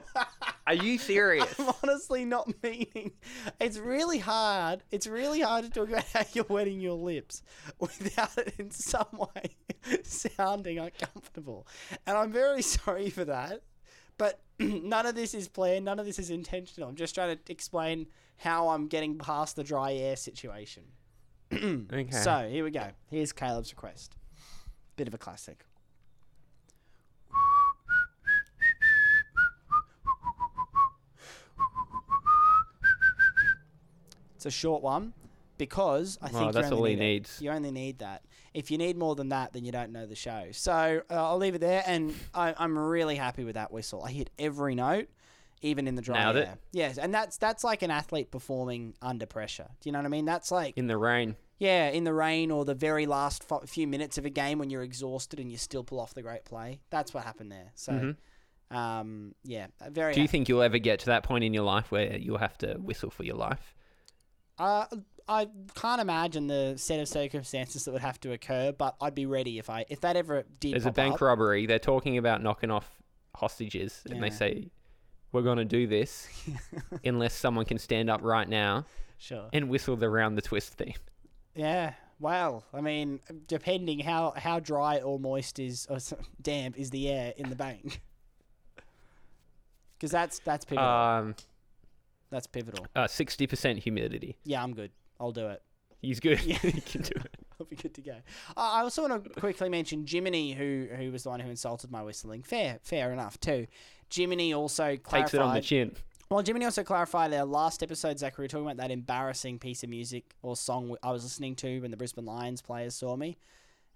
[0.67, 1.59] Are you serious?
[1.59, 3.13] I'm honestly not meaning.
[3.61, 4.83] It's really hard.
[4.91, 7.43] It's really hard to talk about how you're wetting your lips
[7.79, 9.57] without it in some way
[10.03, 11.67] sounding uncomfortable.
[12.07, 13.63] And I'm very sorry for that.
[14.19, 15.85] But none of this is planned.
[15.85, 16.89] None of this is intentional.
[16.89, 18.07] I'm just trying to explain
[18.39, 20.85] how I'm getting past the dry air situation.
[21.53, 22.11] Okay.
[22.11, 22.89] So here we go.
[23.09, 24.17] Here's Caleb's request.
[24.97, 25.65] Bit of a classic.
[34.35, 35.13] It's a short one
[35.59, 37.07] because I Oh, think that's you only all he need it.
[37.07, 37.43] needs.
[37.43, 38.23] You only need that.
[38.53, 40.49] If you need more than that, then you don't know the show.
[40.53, 44.03] So uh, I'll leave it there, and I, I'm really happy with that whistle.
[44.05, 45.09] I hit every note,
[45.63, 46.49] even in the dry Nailed it.
[46.49, 46.59] air.
[46.73, 49.69] Yes, and that's that's like an athlete performing under pressure.
[49.81, 50.25] Do you know what I mean?
[50.25, 51.37] That's like In the rain.
[51.59, 54.71] yeah, in the rain or the very last fo- few minutes of a game when
[54.71, 56.81] you're exhausted and you still pull off the great play.
[56.91, 57.73] That's what happened there.
[57.75, 58.15] So,
[58.71, 60.13] um, yeah, very.
[60.13, 60.15] Mm-hmm.
[60.17, 62.59] Do you think you'll ever get to that point in your life where you'll have
[62.59, 63.75] to whistle for your life?
[64.59, 64.87] Uh,
[65.29, 69.27] I can't imagine the set of circumstances that would have to occur, but I'd be
[69.27, 70.73] ready if I if that ever did.
[70.75, 71.21] There's a bank up.
[71.21, 71.67] robbery.
[71.67, 72.89] They're talking about knocking off
[73.35, 74.69] hostages, and they say,
[75.33, 76.29] "We're going to do this
[77.05, 78.87] unless someone can stand up right now
[79.19, 79.49] Sure.
[79.53, 80.95] and whistle the round the twist theme."
[81.55, 81.95] Yeah.
[82.19, 85.99] Well, I mean, depending how how dry or moist is or
[86.41, 88.01] damp is the air in the bank.
[89.99, 90.87] Because that's that's pivotal.
[90.87, 91.35] Um,
[92.29, 92.87] that's pivotal.
[92.95, 94.37] uh, 60% humidity.
[94.45, 94.91] Yeah, I'm good.
[95.19, 95.63] I'll do it.
[96.03, 96.43] He's good.
[96.43, 96.57] Yeah.
[96.59, 97.46] he can do it.
[97.61, 98.13] I'll be good to go.
[98.57, 101.91] Uh, I also want to quickly mention Jiminy, who who was the one who insulted
[101.91, 102.43] my whistling.
[102.43, 103.67] Fair, fair enough too.
[104.13, 105.23] Jiminy also clarified.
[105.31, 105.97] Takes it on the chin.
[106.31, 109.85] Well, Jiminy also clarified our last episode, Zach, we were talking about that embarrassing piece
[109.85, 113.37] of music or song I was listening to when the Brisbane Lions players saw me.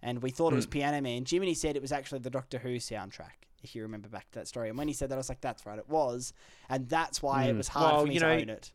[0.03, 0.71] And we thought it was Hmm.
[0.71, 1.25] Piano Man.
[1.29, 4.47] Jiminy said it was actually the Doctor Who soundtrack, if you remember back to that
[4.49, 4.69] story.
[4.69, 6.33] And when he said that, I was like, that's right, it was.
[6.71, 7.57] And that's why it Hmm.
[7.59, 8.71] was hard Well, for me you to own it.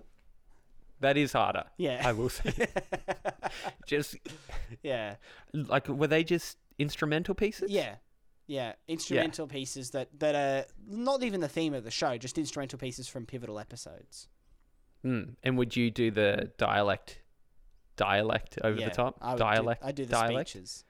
[1.02, 1.66] That is harder.
[1.78, 2.02] Yeah.
[2.08, 2.68] I will say.
[3.88, 4.16] just
[4.84, 5.16] Yeah.
[5.54, 7.72] like were they just instrumental pieces?
[7.72, 7.96] Yeah.
[8.48, 8.74] Yeah.
[8.88, 13.08] Instrumental pieces that, that are not even the theme of the show, just instrumental pieces
[13.08, 14.28] from pivotal episodes.
[15.06, 15.36] Mm.
[15.44, 17.20] And would you do the dialect,
[17.96, 19.18] dialect over yeah, the top?
[19.22, 19.82] I would dialect.
[19.82, 20.50] Do, I do the dialect.
[20.50, 20.84] speeches.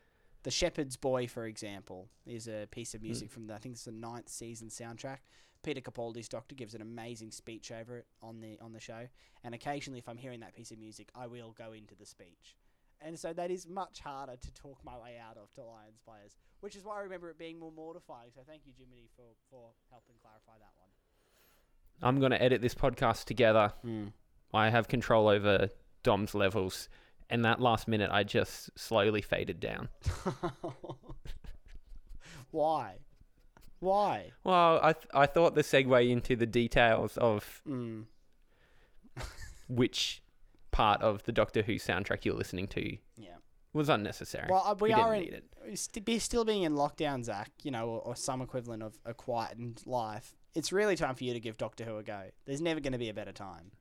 [0.44, 2.98] The Shepherd's Boy, for example, is a piece Hmm.
[2.98, 5.18] of music from the I think it's the ninth season soundtrack.
[5.66, 9.08] Peter Capaldi's Doctor gives an amazing speech over it on the on the show,
[9.44, 12.56] and occasionally, if I'm hearing that piece of music, I will go into the speech.
[13.02, 16.38] And so that is much harder to talk my way out of to Lions players,
[16.62, 18.30] which is why I remember it being more mortifying.
[18.34, 20.90] So thank you, Jiminy, for, for helping clarify that one.
[22.02, 23.74] I'm going to edit this podcast together.
[23.82, 24.06] Hmm.
[24.54, 25.70] I have control over
[26.04, 26.90] Dom's levels,
[27.30, 29.90] and that last minute I just slowly faded down.
[32.52, 33.00] Why?
[33.86, 34.32] Why?
[34.44, 38.06] Well, I th- I thought the segue into the details of Mm.
[39.68, 40.22] which
[40.72, 43.36] part of the Doctor Who soundtrack you're listening to Yeah.
[43.74, 44.48] was unnecessary.
[44.50, 47.52] Well, uh, we, didn't are in, st- still being in lockdown, Zach.
[47.64, 50.36] You know, or, or some equivalent of a quietened life.
[50.54, 52.24] It's really time for you to give Doctor Who a go.
[52.46, 53.72] There's never going to be a better time.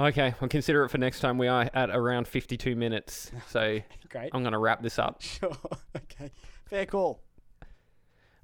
[0.00, 1.38] Okay, I'll consider it for next time.
[1.38, 4.30] We are at around 52 minutes, so Great.
[4.32, 5.20] I'm going to wrap this up.
[5.22, 5.56] Sure.
[5.96, 6.30] okay.
[6.66, 7.20] Fair call.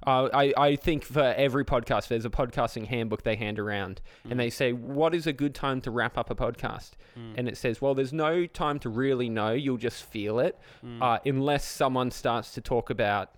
[0.05, 4.39] Uh, I, I think for every podcast, there's a podcasting handbook they hand around, and
[4.39, 6.91] they say, What is a good time to wrap up a podcast?
[7.15, 10.59] And it says, Well, there's no time to really know, you'll just feel it,
[11.01, 13.31] uh, unless someone starts to talk about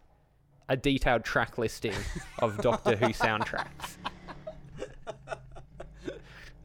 [0.70, 1.94] a detailed track listing
[2.40, 3.96] of Doctor Who soundtracks.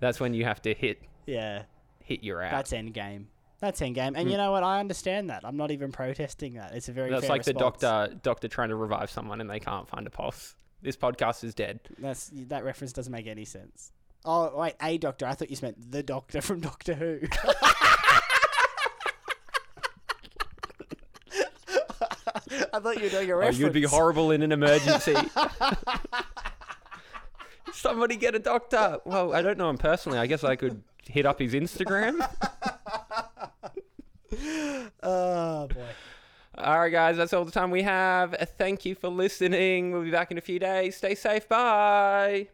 [0.01, 1.63] That's when you have to hit Yeah.
[2.03, 2.51] hit your out.
[2.51, 3.27] That's endgame.
[3.63, 4.15] That's endgame.
[4.17, 4.29] And hmm.
[4.29, 4.65] you know what?
[4.65, 5.43] I understand that.
[5.45, 6.75] I'm not even protesting that.
[6.75, 7.11] It's a very.
[7.11, 10.57] That's like the doctor doctor trying to revive someone and they can't find a pulse.
[10.83, 11.79] This podcast is dead.
[11.97, 13.93] That's that reference doesn't make any sense.
[14.25, 15.27] Oh wait, a doctor.
[15.27, 17.21] I thought you meant the doctor from Doctor Who.
[22.75, 23.59] I thought you were doing a Oh, reference.
[23.59, 25.15] you'd be horrible in an emergency.
[27.73, 28.99] Somebody get a doctor.
[29.05, 30.19] Well, I don't know him personally.
[30.19, 32.29] I guess I could hit up his Instagram.
[35.03, 35.87] Oh boy.
[36.59, 38.35] all right, guys, that's all the time we have.
[38.57, 39.91] Thank you for listening.
[39.93, 40.97] We'll be back in a few days.
[40.97, 41.49] Stay safe.
[41.49, 42.49] Bye.